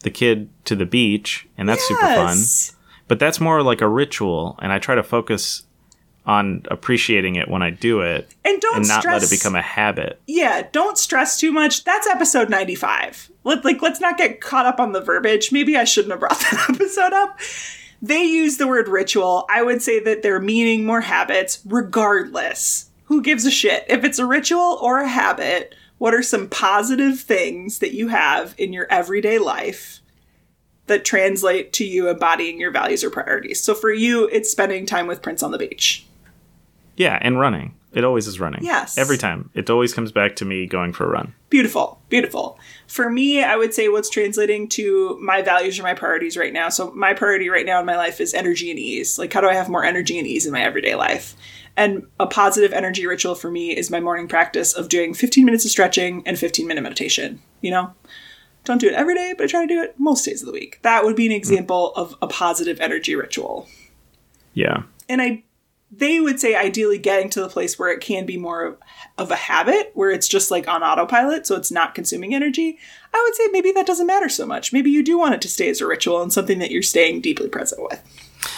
the 0.00 0.10
kid 0.10 0.48
to 0.66 0.76
the 0.76 0.86
beach, 0.86 1.48
and 1.56 1.68
that's 1.68 1.86
super 1.86 2.06
fun. 2.06 2.38
But 3.08 3.18
that's 3.18 3.40
more 3.40 3.62
like 3.62 3.80
a 3.80 3.88
ritual, 3.88 4.56
and 4.62 4.72
I 4.72 4.78
try 4.78 4.94
to 4.94 5.02
focus 5.02 5.64
on 6.26 6.62
appreciating 6.70 7.36
it 7.36 7.48
when 7.48 7.62
I 7.62 7.70
do 7.70 8.00
it, 8.00 8.32
and 8.44 8.60
don't 8.60 8.78
and 8.78 8.88
not 8.88 9.00
stress 9.00 9.22
let 9.22 9.32
it 9.32 9.36
become 9.36 9.54
a 9.54 9.62
habit. 9.62 10.20
yeah 10.26 10.66
don't 10.72 10.98
stress 10.98 11.38
too 11.38 11.52
much. 11.52 11.84
That's 11.84 12.06
episode 12.06 12.50
95 12.50 13.30
Let, 13.44 13.64
like 13.64 13.82
let's 13.82 14.00
not 14.00 14.18
get 14.18 14.40
caught 14.40 14.66
up 14.66 14.80
on 14.80 14.92
the 14.92 15.00
verbiage. 15.00 15.52
Maybe 15.52 15.76
i 15.76 15.84
shouldn't 15.84 16.12
have 16.12 16.20
brought 16.20 16.40
that 16.50 16.66
episode 16.70 17.12
up. 17.12 17.38
They 18.02 18.22
use 18.22 18.56
the 18.56 18.66
word 18.66 18.88
ritual. 18.88 19.44
I 19.50 19.62
would 19.62 19.82
say 19.82 20.00
that 20.00 20.22
they're 20.22 20.40
meaning 20.40 20.84
more 20.84 21.02
habits 21.02 21.60
regardless. 21.66 22.90
Who 23.04 23.22
gives 23.22 23.44
a 23.44 23.50
shit? 23.50 23.84
If 23.88 24.04
it's 24.04 24.18
a 24.18 24.26
ritual 24.26 24.78
or 24.80 25.00
a 25.00 25.08
habit 25.08 25.74
what 26.00 26.14
are 26.14 26.22
some 26.22 26.48
positive 26.48 27.20
things 27.20 27.80
that 27.80 27.92
you 27.92 28.08
have 28.08 28.54
in 28.56 28.72
your 28.72 28.86
everyday 28.88 29.38
life 29.38 30.00
that 30.86 31.04
translate 31.04 31.74
to 31.74 31.84
you 31.84 32.08
embodying 32.08 32.58
your 32.58 32.70
values 32.70 33.04
or 33.04 33.10
priorities? 33.10 33.62
So 33.62 33.74
for 33.74 33.92
you 33.92 34.26
it's 34.28 34.50
spending 34.50 34.86
time 34.86 35.06
with 35.06 35.20
prince 35.20 35.42
on 35.42 35.50
the 35.50 35.58
beach 35.58 36.06
Yeah, 37.00 37.18
and 37.22 37.40
running. 37.40 37.76
It 37.94 38.04
always 38.04 38.26
is 38.26 38.38
running. 38.38 38.62
Yes. 38.62 38.98
Every 38.98 39.16
time. 39.16 39.48
It 39.54 39.70
always 39.70 39.94
comes 39.94 40.12
back 40.12 40.36
to 40.36 40.44
me 40.44 40.66
going 40.66 40.92
for 40.92 41.06
a 41.06 41.08
run. 41.08 41.32
Beautiful, 41.48 41.98
beautiful. 42.10 42.58
For 42.86 43.08
me, 43.08 43.42
I 43.42 43.56
would 43.56 43.72
say 43.72 43.88
what's 43.88 44.10
translating 44.10 44.68
to 44.68 45.18
my 45.18 45.40
values 45.40 45.78
or 45.78 45.82
my 45.82 45.94
priorities 45.94 46.36
right 46.36 46.52
now. 46.52 46.68
So, 46.68 46.90
my 46.90 47.14
priority 47.14 47.48
right 47.48 47.64
now 47.64 47.80
in 47.80 47.86
my 47.86 47.96
life 47.96 48.20
is 48.20 48.34
energy 48.34 48.68
and 48.70 48.78
ease. 48.78 49.18
Like, 49.18 49.32
how 49.32 49.40
do 49.40 49.48
I 49.48 49.54
have 49.54 49.70
more 49.70 49.82
energy 49.82 50.18
and 50.18 50.26
ease 50.28 50.44
in 50.44 50.52
my 50.52 50.60
everyday 50.62 50.94
life? 50.94 51.34
And 51.74 52.06
a 52.20 52.26
positive 52.26 52.74
energy 52.74 53.06
ritual 53.06 53.34
for 53.34 53.50
me 53.50 53.74
is 53.74 53.90
my 53.90 53.98
morning 54.00 54.28
practice 54.28 54.74
of 54.74 54.90
doing 54.90 55.14
15 55.14 55.46
minutes 55.46 55.64
of 55.64 55.70
stretching 55.70 56.22
and 56.26 56.38
15 56.38 56.66
minute 56.66 56.82
meditation. 56.82 57.40
You 57.62 57.70
know, 57.70 57.94
don't 58.64 58.78
do 58.78 58.88
it 58.88 58.94
every 58.94 59.14
day, 59.14 59.32
but 59.34 59.44
I 59.44 59.46
try 59.46 59.62
to 59.62 59.74
do 59.74 59.82
it 59.82 59.94
most 59.98 60.26
days 60.26 60.42
of 60.42 60.46
the 60.46 60.52
week. 60.52 60.80
That 60.82 61.02
would 61.04 61.16
be 61.16 61.24
an 61.24 61.32
example 61.32 61.94
of 61.96 62.14
a 62.20 62.26
positive 62.26 62.78
energy 62.78 63.16
ritual 63.16 63.66
Yeah. 64.52 64.82
and 65.08 65.22
I 65.22 65.44
they 65.92 66.20
would 66.20 66.38
say 66.38 66.54
ideally 66.54 66.98
getting 66.98 67.28
to 67.30 67.40
the 67.40 67.48
place 67.48 67.78
where 67.78 67.90
it 67.90 68.00
can 68.00 68.24
be 68.24 68.36
more 68.36 68.64
of, 68.64 68.78
of 69.18 69.30
a 69.30 69.36
habit 69.36 69.90
where 69.94 70.10
it's 70.10 70.28
just 70.28 70.50
like 70.50 70.68
on 70.68 70.82
autopilot 70.82 71.46
so 71.46 71.56
it's 71.56 71.70
not 71.70 71.94
consuming 71.94 72.34
energy 72.34 72.78
i 73.12 73.22
would 73.24 73.34
say 73.34 73.48
maybe 73.50 73.72
that 73.72 73.86
doesn't 73.86 74.06
matter 74.06 74.28
so 74.28 74.46
much 74.46 74.72
maybe 74.72 74.90
you 74.90 75.02
do 75.02 75.18
want 75.18 75.34
it 75.34 75.42
to 75.42 75.48
stay 75.48 75.68
as 75.68 75.80
a 75.80 75.86
ritual 75.86 76.22
and 76.22 76.32
something 76.32 76.58
that 76.58 76.70
you're 76.70 76.82
staying 76.82 77.20
deeply 77.20 77.48
present 77.48 77.82
with 77.82 78.02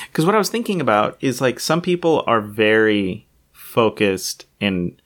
Because 0.08 0.26
what 0.26 0.34
I 0.34 0.38
was 0.38 0.50
thinking 0.50 0.80
about 0.80 1.16
is 1.20 1.40
like 1.40 1.58
some 1.58 1.80
people 1.80 2.22
are 2.26 2.40
very 2.40 3.26
focused 3.52 4.46
and 4.60 5.00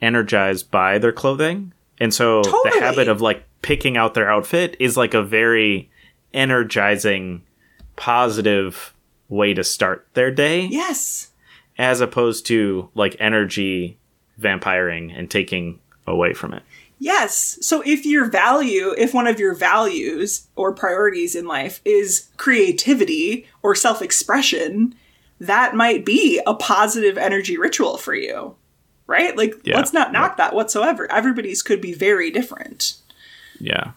energized 0.00 0.70
by 0.70 0.98
their 0.98 1.12
clothing. 1.12 1.72
And 1.98 2.12
so 2.12 2.42
Totally. 2.42 2.78
the 2.78 2.84
habit 2.84 3.08
of 3.08 3.20
like 3.20 3.44
picking 3.62 3.96
out 3.96 4.14
their 4.14 4.30
outfit 4.30 4.76
is 4.78 4.96
like 4.96 5.14
a 5.14 5.22
very 5.22 5.90
energizing, 6.34 7.42
positive 7.96 8.94
way 9.28 9.54
to 9.54 9.64
start 9.64 10.06
their 10.14 10.30
day, 10.30 10.66
yes 10.66 11.31
as 11.78 12.00
opposed 12.00 12.46
to 12.46 12.88
like 12.94 13.16
energy 13.18 13.98
vampiring 14.40 15.12
and 15.16 15.30
taking 15.30 15.78
away 16.06 16.32
from 16.34 16.52
it. 16.52 16.62
yes 16.98 17.58
so 17.60 17.82
if 17.86 18.04
your 18.06 18.24
value 18.26 18.92
if 18.98 19.12
one 19.14 19.26
of 19.26 19.38
your 19.40 19.54
values 19.54 20.46
or 20.56 20.72
priorities 20.74 21.34
in 21.34 21.46
life 21.46 21.80
is 21.84 22.28
creativity 22.36 23.46
or 23.62 23.74
self-expression 23.74 24.94
that 25.40 25.74
might 25.74 26.04
be 26.04 26.40
a 26.46 26.54
positive 26.54 27.18
energy 27.18 27.56
ritual 27.58 27.96
for 27.96 28.14
you. 28.14 28.54
Right? 29.08 29.36
Like, 29.36 29.54
Yeah. 29.64 29.76
let's 29.76 29.92
not 29.92 30.12
knock 30.12 30.32
Yep. 30.32 30.36
that 30.38 30.54
whatsoever. 30.54 31.10
Everybody's 31.10 31.62
could 31.62 31.80
be 31.80 31.92
very 31.92 32.30
different. 32.30 32.94
Yeah. 33.58 33.90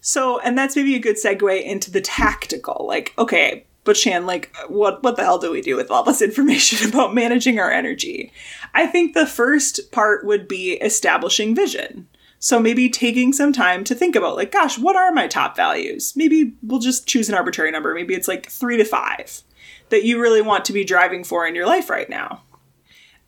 So, 0.00 0.40
and 0.40 0.58
that's 0.58 0.74
maybe 0.76 0.96
a 0.96 0.98
good 0.98 1.16
segue 1.16 1.62
into 1.62 1.90
the 1.92 2.00
tactical. 2.00 2.84
Like, 2.88 3.12
okay, 3.16 3.64
but 3.86 3.96
Shan, 3.96 4.26
like, 4.26 4.54
what 4.68 5.02
what 5.02 5.16
the 5.16 5.24
hell 5.24 5.38
do 5.38 5.50
we 5.50 5.62
do 5.62 5.76
with 5.76 5.90
all 5.90 6.02
this 6.02 6.20
information 6.30 6.86
about 6.88 7.14
managing 7.14 7.58
our 7.58 7.70
energy? 7.70 8.32
I 8.74 8.86
think 8.86 9.14
the 9.14 9.26
first 9.26 9.90
part 9.92 10.26
would 10.26 10.46
be 10.46 10.72
establishing 10.74 11.54
vision. 11.54 12.08
So 12.38 12.60
maybe 12.60 12.90
taking 12.90 13.32
some 13.32 13.54
time 13.54 13.82
to 13.84 13.94
think 13.94 14.14
about, 14.14 14.36
like, 14.36 14.52
gosh, 14.52 14.78
what 14.78 14.94
are 14.94 15.10
my 15.10 15.26
top 15.26 15.56
values? 15.56 16.12
Maybe 16.14 16.52
we'll 16.62 16.80
just 16.80 17.06
choose 17.06 17.30
an 17.30 17.34
arbitrary 17.34 17.70
number. 17.70 17.94
Maybe 17.94 18.12
it's 18.12 18.28
like 18.28 18.50
three 18.50 18.76
to 18.76 18.84
five 18.84 19.42
that 19.88 20.04
you 20.04 20.20
really 20.20 20.42
want 20.42 20.66
to 20.66 20.74
be 20.74 20.84
driving 20.84 21.24
for 21.24 21.46
in 21.46 21.54
your 21.54 21.66
life 21.66 21.88
right 21.88 22.10
now 22.10 22.42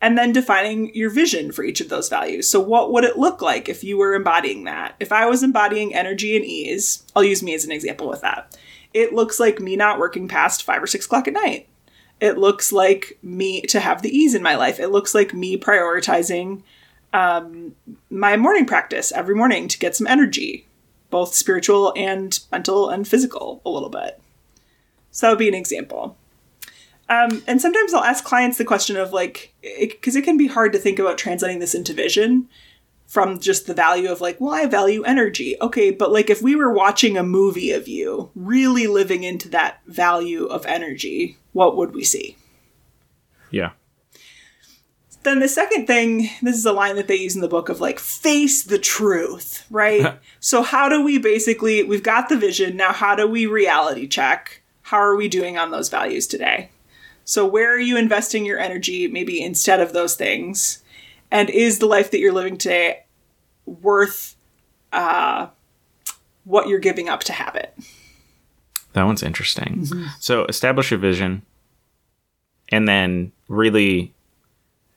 and 0.01 0.17
then 0.17 0.33
defining 0.33 0.95
your 0.95 1.11
vision 1.11 1.51
for 1.53 1.65
each 1.65 1.81
of 1.81 1.89
those 1.89 2.09
values. 2.09 2.49
So, 2.49 2.61
what 2.61 2.93
would 2.93 3.05
it 3.05 3.19
look 3.19 3.43
like 3.43 3.69
if 3.69 3.83
you 3.83 3.99
were 3.99 4.15
embodying 4.15 4.65
that? 4.65 4.95
If 5.01 5.13
I 5.13 5.27
was 5.27 5.43
embodying 5.43 5.95
energy 5.95 6.37
and 6.37 6.45
ease, 6.45 7.05
I'll 7.17 7.25
use 7.25 7.43
me 7.43 7.55
as 7.55 7.65
an 7.65 7.73
example 7.73 8.09
with 8.09 8.21
that. 8.21 8.57
It 8.95 9.13
looks 9.13 9.39
like 9.39 9.61
me 9.61 9.77
not 9.77 9.99
working 9.99 10.29
past 10.29 10.63
five 10.63 10.83
or 10.83 10.87
six 10.87 11.07
o'clock 11.07 11.29
at 11.29 11.35
night. 11.35 11.69
It 12.21 12.39
looks 12.39 12.73
like 12.73 13.19
me 13.23 13.63
to 13.63 13.81
have 13.81 14.03
the 14.03 14.17
ease 14.17 14.35
in 14.35 14.43
my 14.43 14.57
life. 14.57 14.81
It 14.81 14.89
looks 14.89 15.15
like 15.15 15.35
me 15.35 15.57
prioritizing 15.57 16.63
um, 17.13 17.75
my 18.11 18.37
morning 18.37 18.67
practice 18.67 19.13
every 19.13 19.35
morning 19.35 19.69
to 19.69 19.79
get 19.79 19.97
some 19.97 20.07
energy, 20.07 20.67
both 21.11 21.35
spiritual 21.35 21.93
and 21.97 22.39
mental 22.51 22.89
and 22.91 23.07
physical, 23.07 23.63
a 23.65 23.71
little 23.71 23.89
bit. 23.89 24.21
So, 25.11 25.27
that 25.27 25.33
would 25.33 25.39
be 25.39 25.49
an 25.49 25.55
example. 25.55 26.17
Um, 27.09 27.43
and 27.47 27.61
sometimes 27.61 27.95
I'll 27.95 28.05
ask 28.05 28.25
clients 28.25 28.59
the 28.59 28.65
question 28.65 28.97
of 28.97 29.13
like, 29.13 29.55
because 29.63 30.15
it, 30.15 30.25
can 30.25 30.37
be 30.37 30.47
hard 30.47 30.73
to 30.75 30.79
think 30.79 30.99
about 30.99 31.17
translating 31.17 31.59
this 31.59 31.75
into 31.75 31.95
vision 31.95 32.49
from 33.09 33.41
just 33.41 33.67
the 33.67 33.75
value 33.75 34.13
of 34.13 34.21
like, 34.21 34.39
well, 34.39 34.53
I 34.53 34.67
value 34.67 35.03
energy. 35.03 35.57
Okay, 35.63 35.91
but 35.91 36.13
like 36.13 36.29
if 36.29 36.43
we 36.43 36.55
were 36.55 36.73
watching 36.73 37.17
a 37.17 37.23
movie 37.23 37.73
of 37.73 37.89
you 37.89 38.31
really 38.35 38.87
living 38.87 39.25
into 39.25 39.49
that 39.49 39.81
value 39.87 40.45
of 40.45 40.67
energy, 40.67 41.39
what 41.53 41.75
would 41.75 41.95
we 41.95 42.05
see? 42.05 42.37
Yeah. 43.51 43.71
Then 45.23 45.41
the 45.41 45.49
second 45.49 45.87
thing, 45.87 46.29
this 46.43 46.57
is 46.57 46.67
a 46.67 46.73
line 46.73 46.97
that 46.97 47.09
they 47.09 47.17
use 47.17 47.35
in 47.35 47.41
the 47.41 47.49
book 47.49 47.71
of 47.71 47.81
like, 47.81 47.99
face 47.99 48.63
the 48.63 48.79
truth, 48.79 49.65
right? 49.71 50.19
so, 50.41 50.63
how 50.63 50.89
do 50.89 51.03
we 51.03 51.19
basically, 51.19 51.83
we've 51.83 52.03
got 52.03 52.29
the 52.29 52.37
vision, 52.37 52.77
now 52.77 52.93
how 52.93 53.17
do 53.17 53.27
we 53.27 53.47
reality 53.47 54.07
check? 54.07 54.63
How 54.83 54.99
are 54.99 55.17
we 55.17 55.29
doing 55.29 55.59
on 55.59 55.71
those 55.71 55.89
values 55.89 56.27
today? 56.27 56.71
So, 57.25 57.47
where 57.47 57.75
are 57.75 57.81
you 57.81 57.97
investing 57.97 58.45
your 58.45 58.59
energy 58.59 59.09
maybe 59.09 59.43
instead 59.43 59.81
of 59.81 59.93
those 59.93 60.15
things? 60.15 60.83
And 61.31 61.51
is 61.51 61.79
the 61.79 61.87
life 61.87 62.11
that 62.11 62.19
you're 62.19 62.33
living 62.33 62.57
today 62.57 63.05
worth 63.67 64.35
uh, 64.93 65.49
what 66.45 66.69
you're 66.69 66.79
giving 66.79 67.09
up 67.09 67.21
to 67.25 67.33
have 67.33 67.55
it? 67.55 67.77
That 68.95 69.05
one's 69.05 69.23
interesting. 69.23 69.83
Mm-hmm. 69.83 70.05
So 70.19 70.45
establish 70.47 70.91
your 70.91 70.99
vision 71.01 71.43
and 72.71 72.89
then 72.89 73.33
really 73.49 74.13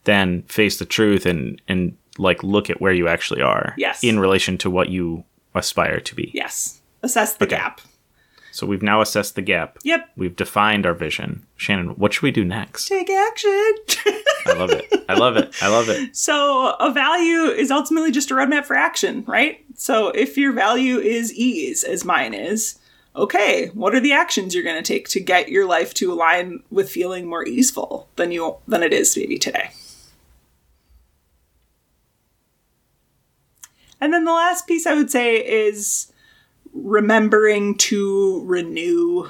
then 0.05 0.43
face 0.43 0.79
the 0.79 0.85
truth 0.85 1.25
and 1.25 1.61
and 1.67 1.95
like 2.17 2.43
look 2.43 2.69
at 2.69 2.81
where 2.81 2.91
you 2.93 3.07
actually 3.07 3.41
are 3.41 3.73
Yes. 3.77 4.03
in 4.03 4.19
relation 4.19 4.57
to 4.59 4.69
what 4.69 4.89
you 4.89 5.23
aspire 5.53 5.99
to 5.99 6.15
be. 6.15 6.31
Yes. 6.33 6.81
Assess 7.03 7.35
the 7.35 7.45
Okay. 7.45 7.55
gap. 7.57 7.81
So 8.51 8.67
we've 8.67 8.83
now 8.83 9.01
assessed 9.01 9.35
the 9.35 9.41
gap. 9.41 9.77
Yep. 9.83 10.09
We've 10.17 10.35
defined 10.35 10.85
our 10.85 10.93
vision. 10.93 11.45
Shannon, 11.55 11.89
what 11.91 12.13
should 12.13 12.23
we 12.23 12.31
do 12.31 12.43
next? 12.43 12.87
Take 12.87 13.09
action. 13.09 13.75
I 14.45 14.53
love 14.57 14.71
it. 14.71 14.93
I 15.07 15.13
love 15.13 15.37
it. 15.37 15.55
I 15.61 15.67
love 15.69 15.89
it. 15.89 16.15
So, 16.15 16.75
a 16.79 16.91
value 16.91 17.45
is 17.45 17.71
ultimately 17.71 18.11
just 18.11 18.31
a 18.31 18.33
roadmap 18.33 18.65
for 18.65 18.75
action, 18.75 19.23
right? 19.25 19.63
So, 19.75 20.09
if 20.09 20.37
your 20.37 20.51
value 20.51 20.97
is 20.97 21.33
ease, 21.33 21.83
as 21.83 22.03
mine 22.03 22.33
is, 22.33 22.79
okay, 23.15 23.67
what 23.73 23.95
are 23.95 23.99
the 23.99 24.13
actions 24.13 24.53
you're 24.53 24.63
going 24.63 24.81
to 24.81 24.93
take 24.93 25.07
to 25.09 25.19
get 25.19 25.49
your 25.49 25.65
life 25.65 25.93
to 25.95 26.11
align 26.11 26.63
with 26.69 26.89
feeling 26.89 27.27
more 27.27 27.45
easeful 27.45 28.07
than 28.15 28.31
you 28.31 28.57
than 28.67 28.83
it 28.83 28.93
is 28.93 29.15
maybe 29.15 29.37
today? 29.37 29.71
And 33.99 34.11
then 34.11 34.25
the 34.25 34.33
last 34.33 34.67
piece 34.67 34.87
I 34.87 34.95
would 34.95 35.11
say 35.11 35.35
is 35.35 36.11
remembering 36.83 37.75
to 37.77 38.43
renew 38.45 39.29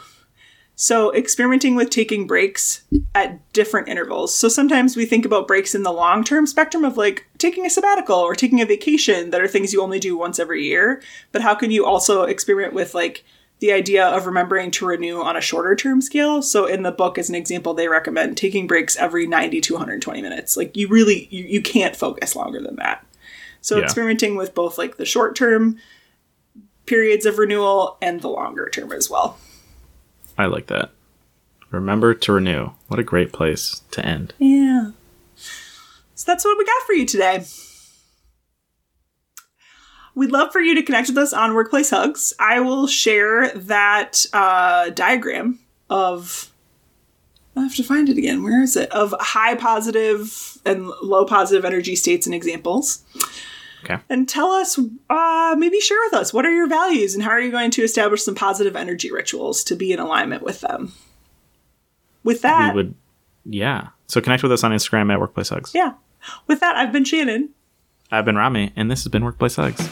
so, 0.81 1.13
experimenting 1.13 1.75
with 1.75 1.91
taking 1.91 2.25
breaks 2.25 2.81
at 3.13 3.53
different 3.53 3.87
intervals. 3.87 4.35
So, 4.35 4.49
sometimes 4.49 4.95
we 4.95 5.05
think 5.05 5.25
about 5.25 5.47
breaks 5.47 5.75
in 5.75 5.83
the 5.83 5.91
long 5.91 6.23
term 6.23 6.47
spectrum 6.47 6.83
of 6.83 6.97
like 6.97 7.27
taking 7.37 7.67
a 7.67 7.69
sabbatical 7.69 8.15
or 8.15 8.33
taking 8.33 8.61
a 8.61 8.65
vacation 8.65 9.29
that 9.29 9.41
are 9.41 9.47
things 9.47 9.73
you 9.73 9.83
only 9.83 9.99
do 9.99 10.17
once 10.17 10.39
every 10.39 10.63
year. 10.63 10.99
But 11.31 11.43
how 11.43 11.53
can 11.53 11.69
you 11.69 11.85
also 11.85 12.23
experiment 12.23 12.73
with 12.73 12.95
like 12.95 13.23
the 13.59 13.71
idea 13.71 14.07
of 14.07 14.25
remembering 14.25 14.71
to 14.71 14.87
renew 14.87 15.21
on 15.21 15.37
a 15.37 15.41
shorter 15.41 15.75
term 15.75 16.01
scale? 16.01 16.41
So, 16.41 16.65
in 16.65 16.81
the 16.81 16.91
book, 16.91 17.19
as 17.19 17.29
an 17.29 17.35
example, 17.35 17.75
they 17.75 17.87
recommend 17.87 18.35
taking 18.35 18.65
breaks 18.65 18.97
every 18.97 19.27
90 19.27 19.61
to 19.61 19.73
120 19.75 20.19
minutes. 20.23 20.57
Like, 20.57 20.75
you 20.75 20.87
really, 20.87 21.27
you, 21.29 21.43
you 21.43 21.61
can't 21.61 21.95
focus 21.95 22.35
longer 22.35 22.59
than 22.59 22.77
that. 22.77 23.05
So, 23.61 23.77
Yeah. 23.77 23.83
experimenting 23.83 24.35
with 24.35 24.55
both 24.55 24.79
like 24.79 24.97
the 24.97 25.05
short 25.05 25.35
term 25.35 25.77
periods 26.91 27.25
of 27.25 27.37
renewal 27.37 27.97
and 28.01 28.19
the 28.19 28.27
longer 28.27 28.67
term 28.67 28.91
as 28.91 29.09
well. 29.09 29.37
I 30.37 30.47
like 30.47 30.67
that. 30.67 30.91
Remember 31.69 32.13
to 32.13 32.33
renew. 32.33 32.71
What 32.89 32.99
a 32.99 33.03
great 33.03 33.31
place 33.31 33.81
to 33.91 34.05
end. 34.05 34.33
Yeah. 34.39 34.91
So 36.15 36.25
that's 36.27 36.43
what 36.43 36.57
we 36.57 36.65
got 36.65 36.83
for 36.85 36.91
you 36.91 37.05
today. 37.05 37.45
We'd 40.15 40.33
love 40.33 40.51
for 40.51 40.59
you 40.59 40.75
to 40.75 40.83
connect 40.83 41.07
with 41.07 41.17
us 41.17 41.31
on 41.31 41.53
Workplace 41.53 41.91
Hugs. 41.91 42.33
I 42.37 42.59
will 42.59 42.87
share 42.87 43.47
that 43.51 44.25
uh, 44.33 44.89
diagram 44.89 45.59
of. 45.89 46.51
I 47.55 47.61
have 47.61 47.75
to 47.75 47.83
find 47.83 48.09
it 48.09 48.17
again. 48.17 48.43
Where 48.43 48.61
is 48.61 48.75
it? 48.75 48.91
Of 48.91 49.15
high 49.17 49.55
positive 49.55 50.57
and 50.65 50.87
low 51.01 51.23
positive 51.23 51.63
energy 51.63 51.95
states 51.95 52.25
and 52.25 52.35
examples. 52.35 53.05
Okay. 53.83 53.97
And 54.09 54.29
tell 54.29 54.51
us, 54.51 54.79
uh, 55.09 55.55
maybe 55.57 55.79
share 55.79 55.97
with 56.05 56.13
us, 56.13 56.33
what 56.33 56.45
are 56.45 56.53
your 56.53 56.67
values 56.67 57.15
and 57.15 57.23
how 57.23 57.31
are 57.31 57.39
you 57.41 57.51
going 57.51 57.71
to 57.71 57.81
establish 57.83 58.23
some 58.23 58.35
positive 58.35 58.75
energy 58.75 59.11
rituals 59.11 59.63
to 59.65 59.75
be 59.75 59.91
in 59.91 59.99
alignment 59.99 60.43
with 60.43 60.61
them? 60.61 60.93
With 62.23 62.41
that, 62.43 62.75
We 62.75 62.83
would 62.83 62.95
yeah. 63.45 63.87
So 64.07 64.21
connect 64.21 64.43
with 64.43 64.51
us 64.51 64.63
on 64.63 64.71
Instagram 64.71 65.11
at 65.11 65.19
Workplace 65.19 65.49
Hugs. 65.49 65.71
yeah. 65.73 65.93
With 66.45 66.59
that, 66.59 66.75
I've 66.75 66.91
been 66.91 67.03
Shannon. 67.05 67.49
I've 68.11 68.25
been 68.25 68.35
Rami, 68.35 68.71
and 68.75 68.91
this 68.91 69.03
has 69.03 69.07
been 69.11 69.23
Workplace 69.23 69.55
Hugs. 69.55 69.89